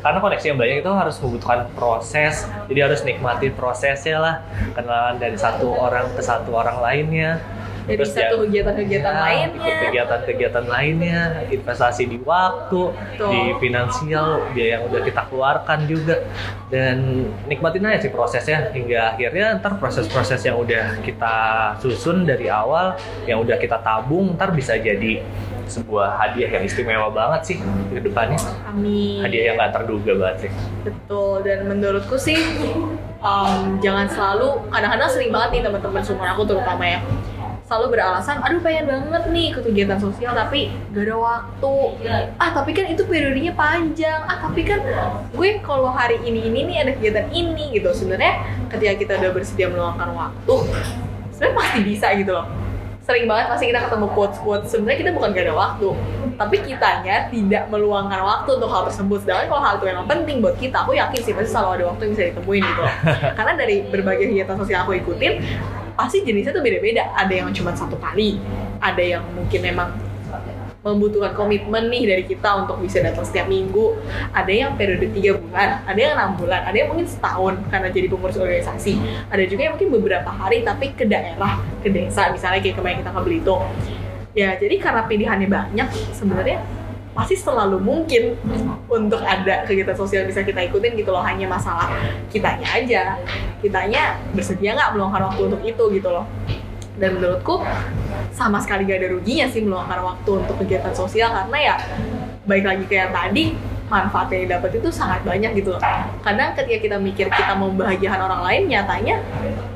karena 0.02 0.18
koneksi 0.18 0.46
yang 0.50 0.58
banyak 0.58 0.76
itu 0.82 0.90
harus 0.90 1.16
membutuhkan 1.22 1.70
proses 1.78 2.50
jadi 2.66 2.90
harus 2.90 3.06
nikmati 3.06 3.54
prosesnya 3.54 4.18
lah 4.18 4.34
kenalan 4.74 5.14
dari 5.16 5.38
satu 5.38 5.70
orang 5.70 6.10
ke 6.18 6.22
satu 6.22 6.50
orang 6.50 6.82
lainnya 6.82 7.38
dari 7.86 8.02
Terus 8.02 8.10
satu 8.12 8.34
ya- 8.36 8.42
kegiatan-kegiatan 8.50 9.14
Ya, 9.14 9.22
lainnya 9.22 9.74
kegiatan-kegiatan 9.86 10.64
lainnya, 10.66 11.20
investasi 11.48 12.02
di 12.10 12.18
waktu, 12.26 12.82
Betul. 12.90 13.30
di 13.30 13.40
finansial, 13.62 14.42
biaya 14.50 14.70
yang 14.76 14.84
udah 14.90 15.00
kita 15.06 15.22
keluarkan 15.30 15.78
juga, 15.86 16.26
dan 16.66 16.96
nikmatin 17.46 17.86
aja 17.86 18.02
sih 18.02 18.10
prosesnya 18.10 18.74
hingga 18.74 19.14
akhirnya 19.14 19.62
ntar 19.62 19.78
proses-proses 19.78 20.42
yang 20.42 20.58
udah 20.58 20.98
kita 21.06 21.34
susun 21.78 22.26
dari 22.26 22.50
awal, 22.50 22.98
yang 23.24 23.38
udah 23.38 23.54
kita 23.54 23.78
tabung, 23.80 24.34
ntar 24.34 24.50
bisa 24.50 24.74
jadi 24.74 25.22
sebuah 25.66 26.14
hadiah 26.14 26.58
yang 26.58 26.62
istimewa 26.62 27.10
banget 27.10 27.54
sih 27.54 27.56
ke 27.90 27.98
depannya. 27.98 28.38
Amin. 28.66 29.22
Hadiah 29.22 29.50
yang 29.50 29.56
nggak 29.58 29.72
terduga 29.74 30.12
banget 30.14 30.46
sih. 30.46 30.50
Betul, 30.86 31.42
dan 31.42 31.66
menurutku 31.66 32.14
sih 32.14 32.38
um, 33.18 33.78
jangan 33.78 34.06
selalu, 34.06 34.62
kadang-kadang 34.70 35.10
sering 35.10 35.30
banget 35.30 35.48
nih 35.58 35.62
teman-teman 35.66 36.02
seumuran 36.02 36.30
aku 36.34 36.42
terutama 36.46 36.82
ya 36.86 37.00
selalu 37.66 37.98
beralasan, 37.98 38.38
aduh 38.46 38.62
pengen 38.62 38.86
banget 38.86 39.22
nih 39.34 39.50
ikut 39.50 39.66
kegiatan 39.66 39.98
sosial 39.98 40.32
tapi 40.38 40.70
gak 40.94 41.02
ada 41.02 41.16
waktu. 41.18 41.74
Ah 42.38 42.54
tapi 42.54 42.70
kan 42.70 42.86
itu 42.86 43.02
periodenya 43.02 43.52
panjang. 43.58 44.22
Ah 44.22 44.38
tapi 44.38 44.62
kan 44.62 44.78
gue 45.34 45.50
kalau 45.66 45.90
hari 45.90 46.22
ini 46.22 46.46
ini 46.46 46.62
nih 46.62 46.76
ada 46.86 46.92
kegiatan 46.94 47.26
ini 47.34 47.74
gitu. 47.74 47.90
Sebenarnya 47.90 48.46
ketika 48.70 48.94
kita 48.94 49.12
udah 49.18 49.30
bersedia 49.34 49.66
meluangkan 49.66 50.14
waktu 50.14 50.54
sebenarnya 51.34 51.54
pasti 51.58 51.78
bisa 51.82 52.06
gitu 52.14 52.32
loh. 52.38 52.46
Sering 53.02 53.26
banget 53.30 53.46
pasti 53.50 53.64
kita 53.70 53.80
ketemu 53.86 54.06
quotes 54.14 54.38
quotes 54.42 54.70
sebenarnya 54.70 54.98
kita 55.02 55.10
bukan 55.14 55.28
gak 55.34 55.44
ada 55.50 55.54
waktu 55.58 55.88
tapi 56.36 56.56
kitanya 56.60 57.32
tidak 57.32 57.64
meluangkan 57.66 58.20
waktu 58.22 58.50
untuk 58.62 58.70
hal 58.70 58.86
tersebut. 58.86 59.26
Sedangkan 59.26 59.50
kalau 59.50 59.62
hal 59.66 59.74
itu 59.82 59.86
memang 59.90 60.06
penting 60.06 60.38
buat 60.38 60.54
kita 60.54 60.86
aku 60.86 60.94
yakin 60.94 61.18
sih 61.18 61.34
pasti 61.34 61.50
selalu 61.50 61.82
ada 61.82 61.84
waktu 61.90 62.02
yang 62.06 62.12
bisa 62.14 62.24
ditemuin 62.30 62.62
gitu 62.62 62.80
loh. 62.86 62.94
karena 63.42 63.52
dari 63.58 63.76
berbagai 63.90 64.30
kegiatan 64.30 64.54
sosial 64.54 64.86
aku 64.86 64.94
ikutin 65.02 65.42
pasti 65.96 66.22
jenisnya 66.22 66.52
tuh 66.52 66.62
beda-beda. 66.62 67.10
Ada 67.16 67.32
yang 67.42 67.48
cuma 67.56 67.72
satu 67.72 67.96
kali 67.96 68.38
ada 68.78 69.00
yang 69.02 69.24
mungkin 69.32 69.60
memang 69.64 69.88
membutuhkan 70.86 71.34
komitmen 71.34 71.90
nih 71.90 72.06
dari 72.06 72.24
kita 72.30 72.62
untuk 72.62 72.78
bisa 72.78 73.02
datang 73.02 73.26
setiap 73.26 73.50
minggu. 73.50 73.98
Ada 74.30 74.52
yang 74.52 74.70
periode 74.78 75.10
tiga 75.10 75.34
bulan 75.34 75.82
ada 75.82 75.98
yang 75.98 76.14
enam 76.14 76.38
bulan 76.38 76.62
ada 76.62 76.76
yang 76.76 76.94
mungkin 76.94 77.08
setahun 77.10 77.58
karena 77.72 77.88
jadi 77.90 78.06
pengurus 78.06 78.38
organisasi. 78.38 79.00
Ada 79.32 79.42
juga 79.50 79.60
yang 79.66 79.72
mungkin 79.74 79.90
beberapa 79.98 80.30
hari 80.30 80.62
tapi 80.62 80.94
ke 80.94 81.08
daerah 81.08 81.58
ke 81.82 81.90
desa. 81.90 82.30
Misalnya 82.30 82.62
kayak 82.62 82.76
kemarin 82.78 83.02
kita 83.02 83.10
ke 83.10 83.20
Belitung. 83.24 83.64
Ya 84.36 84.54
jadi 84.54 84.76
karena 84.78 85.02
pilihannya 85.08 85.48
banyak 85.48 85.88
sebenarnya 86.12 86.60
pasti 87.16 87.32
selalu 87.32 87.80
mungkin 87.80 88.36
untuk 88.92 89.24
ada 89.24 89.64
kegiatan 89.64 89.96
sosial 89.96 90.28
bisa 90.28 90.44
kita 90.44 90.60
ikutin 90.68 90.92
gitu 91.00 91.08
loh. 91.10 91.24
Hanya 91.24 91.48
masalah 91.48 91.88
kitanya 92.28 92.68
aja. 92.76 93.16
Kitanya 93.64 94.20
bersedia 94.36 94.76
nggak 94.76 94.92
meluangkan 94.92 95.32
waktu 95.32 95.40
untuk 95.48 95.62
itu 95.64 95.84
gitu 95.96 96.08
loh. 96.12 96.28
Dan 97.00 97.16
menurutku 97.16 97.64
sama 98.32 98.56
sekali 98.60 98.88
gak 98.88 99.04
ada 99.04 99.08
ruginya 99.12 99.48
sih 99.48 99.60
meluangkan 99.64 100.00
waktu 100.00 100.30
untuk 100.44 100.56
kegiatan 100.60 100.92
sosial. 100.92 101.32
Karena 101.32 101.58
ya 101.72 101.74
baik 102.44 102.64
lagi 102.68 102.84
kayak 102.84 103.10
tadi 103.16 103.56
manfaatnya 103.86 104.36
yang 104.42 104.50
dapat 104.58 104.70
itu 104.82 104.88
sangat 104.90 105.22
banyak 105.22 105.62
gitu 105.62 105.74
loh. 105.74 105.80
Kadang 106.22 106.58
ketika 106.58 106.78
kita 106.82 106.96
mikir 106.98 107.26
kita 107.30 107.52
mau 107.54 107.70
membahagiakan 107.70 108.20
orang 108.26 108.40
lain 108.42 108.62
nyatanya 108.66 109.16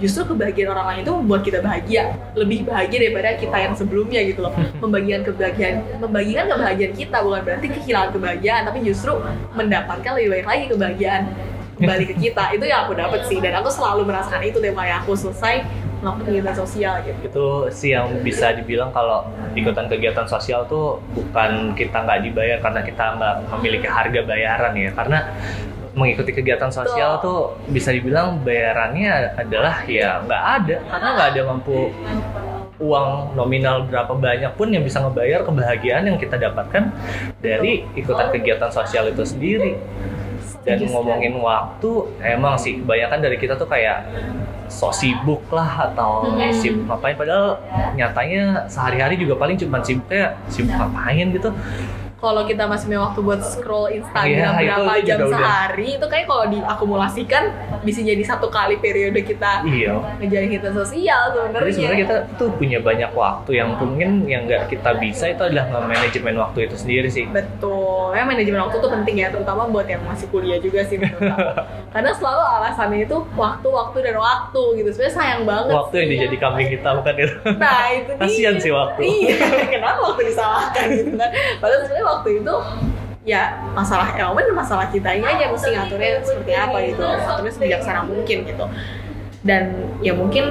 justru 0.03 0.35
kebahagiaan 0.35 0.71
orang 0.75 0.87
lain 0.91 1.01
itu 1.07 1.13
membuat 1.15 1.43
kita 1.47 1.59
bahagia. 1.63 2.03
Lebih 2.35 2.67
bahagia 2.67 2.99
daripada 3.07 3.31
kita 3.39 3.57
yang 3.57 3.75
sebelumnya 3.79 4.21
gitu 4.27 4.41
loh. 4.43 4.53
Membagikan 4.83 5.23
kebahagiaan 5.23 5.77
membagikan 6.03 6.45
kebahagiaan 6.51 6.95
kita 6.95 7.17
bukan 7.23 7.41
berarti 7.47 7.67
kehilangan 7.71 8.11
kebahagiaan 8.19 8.63
tapi 8.67 8.79
justru 8.83 9.13
mendapatkan 9.55 10.11
lebih 10.19 10.29
baik 10.35 10.47
lagi 10.47 10.65
kebahagiaan. 10.71 11.23
Kembali 11.81 12.05
ke 12.13 12.15
kita 12.21 12.45
itu 12.53 12.65
yang 12.69 12.85
aku 12.85 12.93
dapat 12.93 13.25
sih. 13.25 13.41
Dan 13.41 13.57
aku 13.57 13.73
selalu 13.73 14.05
merasakan 14.05 14.45
itu 14.45 14.61
deh 14.61 14.69
kayak 14.77 15.01
aku 15.01 15.17
selesai 15.17 15.65
melakukan 16.01 16.25
kegiatan 16.27 16.57
sosial 16.57 16.95
gitu. 17.05 17.21
Itu 17.29 17.47
sih 17.73 17.93
yang 17.93 18.25
bisa 18.25 18.57
dibilang 18.57 18.91
kalau 18.91 19.29
ikutan 19.53 19.87
kegiatan 19.87 20.27
sosial 20.27 20.65
tuh 20.67 21.01
bukan 21.13 21.77
kita 21.77 22.05
nggak 22.05 22.21
dibayar 22.25 22.59
karena 22.61 22.81
kita 22.85 23.05
nggak 23.21 23.35
memiliki 23.57 23.89
harga 23.89 24.21
bayaran 24.25 24.73
ya. 24.77 24.91
Karena 24.97 25.19
mengikuti 25.93 26.31
kegiatan 26.33 26.71
sosial 26.71 27.19
tuh 27.21 27.59
bisa 27.69 27.91
dibilang 27.91 28.41
bayarannya 28.41 29.37
adalah 29.37 29.85
ya 29.85 30.25
nggak 30.25 30.43
ada. 30.63 30.77
Karena 30.89 31.09
nggak 31.17 31.29
ada 31.37 31.43
mampu 31.53 31.93
uang 32.81 33.37
nominal 33.37 33.85
berapa 33.85 34.17
banyak 34.17 34.57
pun 34.57 34.73
yang 34.73 34.81
bisa 34.81 35.05
ngebayar 35.05 35.45
kebahagiaan 35.45 36.09
yang 36.09 36.17
kita 36.17 36.41
dapatkan 36.41 36.89
dari 37.45 37.85
ikutan 37.93 38.33
kegiatan 38.33 38.73
sosial 38.73 39.13
itu 39.13 39.21
sendiri 39.21 39.77
dan 40.63 40.77
Setuju 40.77 40.85
sekali. 40.85 40.95
ngomongin 40.95 41.35
waktu 41.37 41.91
emang 42.23 42.55
sih 42.55 42.73
kebanyakan 42.79 43.19
dari 43.19 43.37
kita 43.37 43.55
tuh 43.55 43.65
kayak 43.65 43.99
sok 44.67 44.93
sibuk 44.93 45.43
lah 45.51 45.89
atau 45.89 46.23
Hmm. 46.23 46.53
sibuk 46.53 46.85
ngapain 46.85 47.15
padahal 47.15 47.59
nyatanya 47.93 48.65
sehari-hari 48.67 49.17
juga 49.17 49.35
paling 49.35 49.57
cuma 49.57 49.81
sibuknya 49.81 50.37
sibuk 50.47 50.71
ngapain 50.71 51.27
gitu 51.31 51.51
kalau 52.21 52.45
kita 52.45 52.69
masih 52.69 52.85
punya 52.87 53.01
waktu 53.01 53.21
buat 53.21 53.41
scroll 53.41 53.89
Instagram 53.91 54.29
itu- 54.55 54.61
berapa 54.61 54.93
itu 54.95 55.07
jam 55.09 55.19
udah. 55.19 55.31
sehari 55.33 55.89
itu 55.97 56.07
kayak 56.07 56.27
kalau 56.27 56.45
diakumulasikan 56.47 57.43
bisa 57.81 58.01
jadi 58.01 58.23
satu 58.23 58.47
kali 58.47 58.77
periode 58.77 59.21
kita 59.21 59.65
iya. 59.65 59.97
ngejalin 60.21 60.49
kegiatan 60.49 60.75
sosial 60.77 61.23
jadi 61.33 61.41
sebenarnya 61.49 61.73
sebenarnya 61.73 61.99
kita 61.99 62.17
tuh 62.37 62.49
punya 62.55 62.79
banyak 62.79 63.11
waktu 63.11 63.51
yang 63.55 63.73
mungkin 63.75 64.11
yang 64.25 64.45
nggak 64.45 64.69
kita 64.69 64.91
bisa 64.97 65.25
itu 65.27 65.41
adalah 65.41 65.65
nge-manajemen 65.71 66.35
waktu 66.37 66.69
itu 66.69 66.77
sendiri 66.77 67.09
sih. 67.09 67.25
Betul. 67.25 68.13
Ya 68.13 68.23
manajemen 68.23 68.61
waktu 68.61 68.77
tuh 68.79 68.91
penting 68.91 69.17
ya 69.17 69.33
terutama 69.33 69.65
buat 69.65 69.89
yang 69.89 70.05
masih 70.05 70.29
kuliah 70.29 70.61
juga 70.61 70.85
sih 70.85 71.01
karena 71.95 72.11
selalu 72.13 72.43
alasannya 72.43 72.99
itu 73.03 73.17
waktu 73.35 73.67
waktu 73.67 73.99
dan 74.05 74.17
waktu 74.17 74.63
gitu. 74.77 74.89
Sebenarnya 74.93 75.15
sayang 75.17 75.43
banget 75.49 75.73
waktu 75.73 75.95
yang 75.97 76.05
sih. 76.07 76.13
dijadi 76.15 76.37
kambing 76.37 76.69
hitam 76.69 76.97
kan 77.01 77.15
itu. 77.17 77.35
Nah 77.57 77.81
itu 77.91 78.11
Kasian 78.21 78.55
sih 78.61 78.71
waktu. 78.71 79.01
iya 79.01 79.37
kenapa 79.67 79.99
waktu 80.05 80.23
disalahkan 80.29 80.87
gitu 80.93 81.11
kan? 81.17 81.31
Padahal 81.59 81.81
sebenarnya 81.83 82.07
waktu 82.19 82.43
itu 82.43 82.55
ya 83.29 83.61
masalah 83.77 84.17
ya 84.17 84.33
momen 84.33 84.49
masalah 84.57 84.89
kita 84.89 85.13
ini 85.13 85.29
aja 85.29 85.53
mesti 85.53 85.71
ngaturnya 85.77 86.11
seperti 86.25 86.53
apa 86.57 86.77
gitu. 86.89 87.03
Ngaturnya 87.05 87.53
sebijaksana 87.53 88.01
mungkin 88.09 88.39
gitu. 88.49 88.65
Dan 89.41 89.63
ya 90.05 90.13
mungkin 90.13 90.45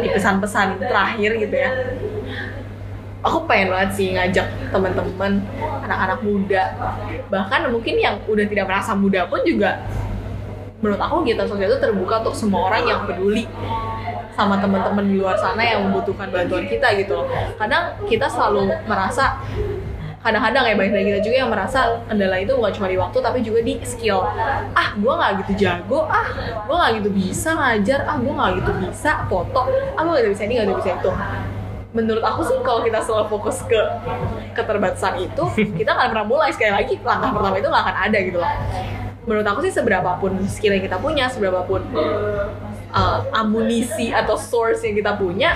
di 0.00 0.08
pesan-pesan 0.10 0.80
terakhir 0.80 1.30
gitu 1.38 1.56
ya. 1.56 1.70
Aku 3.24 3.48
pengen 3.48 3.72
banget 3.72 3.90
sih 3.96 4.12
ngajak 4.12 4.46
teman-teman 4.68 5.40
anak-anak 5.88 6.20
muda. 6.20 6.62
Bahkan 7.32 7.72
mungkin 7.72 7.96
yang 7.96 8.20
udah 8.28 8.44
tidak 8.44 8.68
merasa 8.68 8.92
muda 8.92 9.24
pun 9.24 9.40
juga 9.48 9.80
menurut 10.84 11.00
aku 11.00 11.24
kegiatan 11.24 11.48
sosial 11.48 11.72
itu 11.72 11.80
terbuka 11.80 12.20
untuk 12.20 12.36
semua 12.36 12.68
orang 12.68 12.84
yang 12.84 13.00
peduli 13.08 13.48
sama 14.36 14.60
teman-teman 14.60 15.08
di 15.08 15.16
luar 15.16 15.40
sana 15.40 15.64
yang 15.64 15.88
membutuhkan 15.88 16.28
bantuan 16.28 16.68
kita 16.68 16.92
gitu. 17.00 17.24
Kadang 17.56 17.96
kita 18.04 18.28
selalu 18.28 18.68
merasa 18.84 19.40
kadang-kadang 20.24 20.64
ya 20.64 20.74
banyak 20.74 20.92
dari 20.96 21.04
kita 21.12 21.20
juga 21.20 21.36
yang 21.36 21.50
merasa 21.52 22.00
kendala 22.08 22.40
itu 22.40 22.56
bukan 22.56 22.72
cuma 22.72 22.88
di 22.88 22.96
waktu 22.96 23.18
tapi 23.20 23.38
juga 23.44 23.60
di 23.60 23.76
skill. 23.84 24.24
Ah 24.72 24.96
gue 24.96 25.12
nggak 25.12 25.30
gitu 25.44 25.52
jago. 25.68 26.08
Ah 26.08 26.32
gue 26.64 26.74
nggak 26.74 26.92
gitu 27.04 27.08
bisa 27.12 27.52
ngajar. 27.52 28.08
Ah 28.08 28.16
gue 28.16 28.32
nggak 28.32 28.50
gitu 28.64 28.70
bisa 28.88 29.28
foto. 29.28 29.68
Ah 29.68 30.00
gue 30.00 30.10
nggak 30.16 30.22
gitu 30.24 30.32
bisa 30.32 30.42
ini 30.48 30.52
nggak 30.56 30.66
gitu 30.72 30.78
bisa 30.80 30.90
itu. 30.96 31.10
Menurut 31.94 32.24
aku 32.24 32.40
sih 32.42 32.56
kalau 32.64 32.80
kita 32.82 32.98
selalu 33.04 33.26
fokus 33.28 33.62
ke 33.68 33.78
keterbatasan 34.56 35.20
itu 35.20 35.44
kita 35.84 35.92
nggak 35.92 36.08
pernah 36.16 36.26
mulai. 36.26 36.48
Sekali 36.56 36.72
lagi 36.72 36.96
langkah 37.04 37.28
pertama 37.28 37.56
itu 37.60 37.68
nggak 37.68 37.84
akan 37.84 37.96
ada 38.08 38.18
gitu 38.24 38.38
loh. 38.40 38.52
Menurut 39.28 39.46
aku 39.46 39.60
sih 39.68 39.72
seberapapun 39.76 40.40
skill 40.48 40.72
yang 40.72 40.84
kita 40.88 40.96
punya 40.96 41.28
seberapapun 41.28 41.84
uh, 42.96 43.20
amunisi 43.36 44.08
atau 44.08 44.40
source 44.40 44.88
yang 44.88 44.96
kita 44.96 45.12
punya 45.20 45.52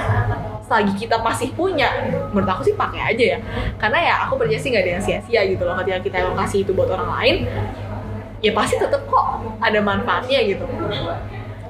selagi 0.69 0.93
kita 1.01 1.17
masih 1.25 1.49
punya 1.57 1.89
menurut 2.29 2.45
aku 2.53 2.69
sih 2.69 2.77
pakai 2.77 3.17
aja 3.17 3.25
ya. 3.35 3.39
Karena 3.81 3.99
ya 4.05 4.15
aku 4.29 4.37
percaya 4.37 4.61
sih 4.61 4.69
nggak 4.69 4.85
ada 4.85 4.93
yang 5.01 5.03
sia-sia 5.03 5.41
gitu 5.49 5.65
loh 5.65 5.81
ketika 5.81 5.99
kita 6.05 6.17
emang 6.29 6.37
kasih 6.45 6.69
itu 6.69 6.77
buat 6.77 6.93
orang 6.93 7.09
lain 7.09 7.37
ya 8.45 8.53
pasti 8.55 8.77
tetap 8.77 9.03
kok 9.09 9.27
ada 9.65 9.81
manfaatnya 9.81 10.45
gitu. 10.45 10.69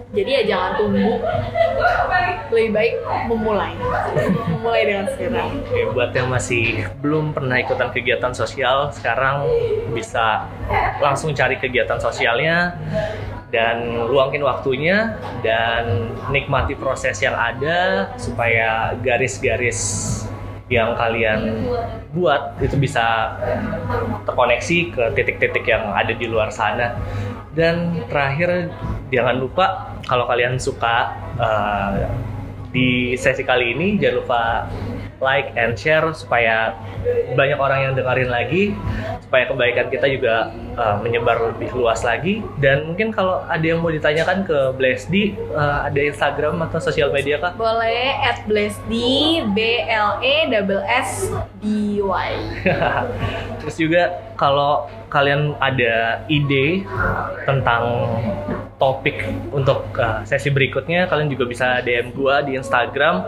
Jadi 0.09 0.31
ya 0.41 0.43
jangan 0.49 0.73
tunggu 0.81 1.21
lebih 2.49 2.71
baik 2.73 2.95
memulai. 3.29 3.77
Memulai 4.57 4.89
dengan 4.89 5.05
segera. 5.13 5.45
Oke, 5.53 5.85
buat 5.93 6.17
yang 6.17 6.33
masih 6.33 6.89
belum 7.05 7.37
pernah 7.37 7.61
ikutan 7.61 7.93
kegiatan 7.93 8.33
sosial, 8.33 8.89
sekarang 8.89 9.45
bisa 9.93 10.49
langsung 11.05 11.37
cari 11.37 11.61
kegiatan 11.61 12.01
sosialnya 12.01 12.73
dan 13.49 14.09
luangin 14.09 14.45
waktunya 14.45 15.17
dan 15.41 16.13
nikmati 16.29 16.77
proses 16.77 17.17
yang 17.25 17.33
ada 17.33 18.13
supaya 18.21 18.93
garis-garis 19.01 19.81
yang 20.69 20.93
kalian 21.01 21.65
buat 22.13 22.61
itu 22.61 22.77
bisa 22.77 23.37
terkoneksi 24.29 24.79
ke 24.93 25.05
titik-titik 25.17 25.65
yang 25.65 25.97
ada 25.97 26.13
di 26.13 26.29
luar 26.29 26.53
sana. 26.53 26.93
Dan 27.57 28.05
terakhir 28.07 28.69
jangan 29.09 29.41
lupa 29.41 29.97
kalau 30.05 30.29
kalian 30.29 30.61
suka 30.61 31.17
uh, 31.41 32.05
di 32.69 33.17
sesi 33.17 33.43
kali 33.49 33.73
ini 33.73 33.97
jangan 33.97 34.17
lupa 34.21 34.41
like 35.19 35.51
and 35.59 35.75
share 35.75 36.07
supaya 36.15 36.75
banyak 37.35 37.59
orang 37.59 37.91
yang 37.91 37.95
dengerin 37.99 38.31
lagi 38.31 38.75
supaya 39.23 39.45
kebaikan 39.51 39.87
kita 39.91 40.07
juga 40.07 40.55
uh, 40.79 40.97
menyebar 41.03 41.55
lebih 41.55 41.75
luas 41.75 42.07
lagi 42.07 42.41
dan 42.63 42.87
mungkin 42.87 43.11
kalau 43.11 43.43
ada 43.51 43.63
yang 43.63 43.83
mau 43.83 43.91
ditanyakan 43.91 44.47
ke 44.47 44.59
Blesdi 44.79 45.35
uh, 45.53 45.87
ada 45.91 46.01
Instagram 46.01 46.63
atau 46.65 46.79
sosial 46.79 47.11
media 47.11 47.43
kah? 47.43 47.53
boleh 47.59 48.15
at 48.23 48.47
blesdi 48.47 49.43
b 49.53 49.59
l 49.91 50.23
e 50.23 50.47
double 50.49 50.83
s 50.87 51.35
d 51.61 51.99
y 51.99 52.33
Terus 53.59 53.75
juga 53.77 54.03
kalau 54.39 54.87
kalian 55.09 55.57
ada 55.59 56.23
ide 56.29 56.85
tentang 57.49 57.83
topik 58.79 59.27
untuk 59.51 59.91
uh, 59.99 60.23
sesi 60.23 60.55
berikutnya, 60.55 61.11
kalian 61.11 61.29
juga 61.29 61.45
bisa 61.51 61.83
DM 61.83 62.15
gua 62.15 62.41
di 62.47 62.55
Instagram 62.55 63.27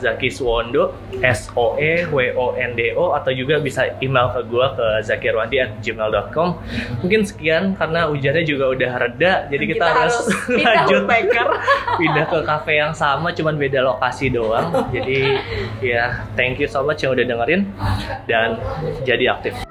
@zakiswondo 0.00 0.96
s 1.20 1.52
o 1.52 1.76
e 1.76 2.08
w 2.08 2.32
o 2.34 2.56
n 2.56 2.72
d 2.74 2.96
o 2.96 3.12
atau 3.12 3.30
juga 3.30 3.60
bisa 3.60 3.92
email 4.00 4.32
ke 4.32 4.40
gua 4.48 4.72
ke 4.74 5.04
zakirwandi@gmail.com. 5.04 6.48
Mungkin 7.04 7.20
sekian 7.28 7.76
karena 7.76 8.08
hujannya 8.08 8.42
juga 8.48 8.72
udah 8.72 8.92
reda, 8.96 9.32
jadi 9.52 9.64
kita, 9.68 9.84
harus, 9.84 10.16
pindah 10.48 10.88
lanjut 10.88 11.04
woodpecker. 11.04 11.46
pindah 12.00 12.26
ke 12.26 12.38
kafe 12.48 12.72
yang 12.80 12.96
sama, 12.96 13.28
cuman 13.36 13.60
beda 13.60 13.84
lokasi 13.84 14.32
doang. 14.32 14.72
Jadi 14.88 15.36
ya 15.84 16.24
thank 16.34 16.56
you 16.56 16.66
so 16.66 16.80
much 16.80 17.04
yang 17.04 17.12
udah 17.12 17.28
dengerin 17.28 17.68
dan 18.24 18.56
jadi 19.04 19.36
aktif. 19.36 19.69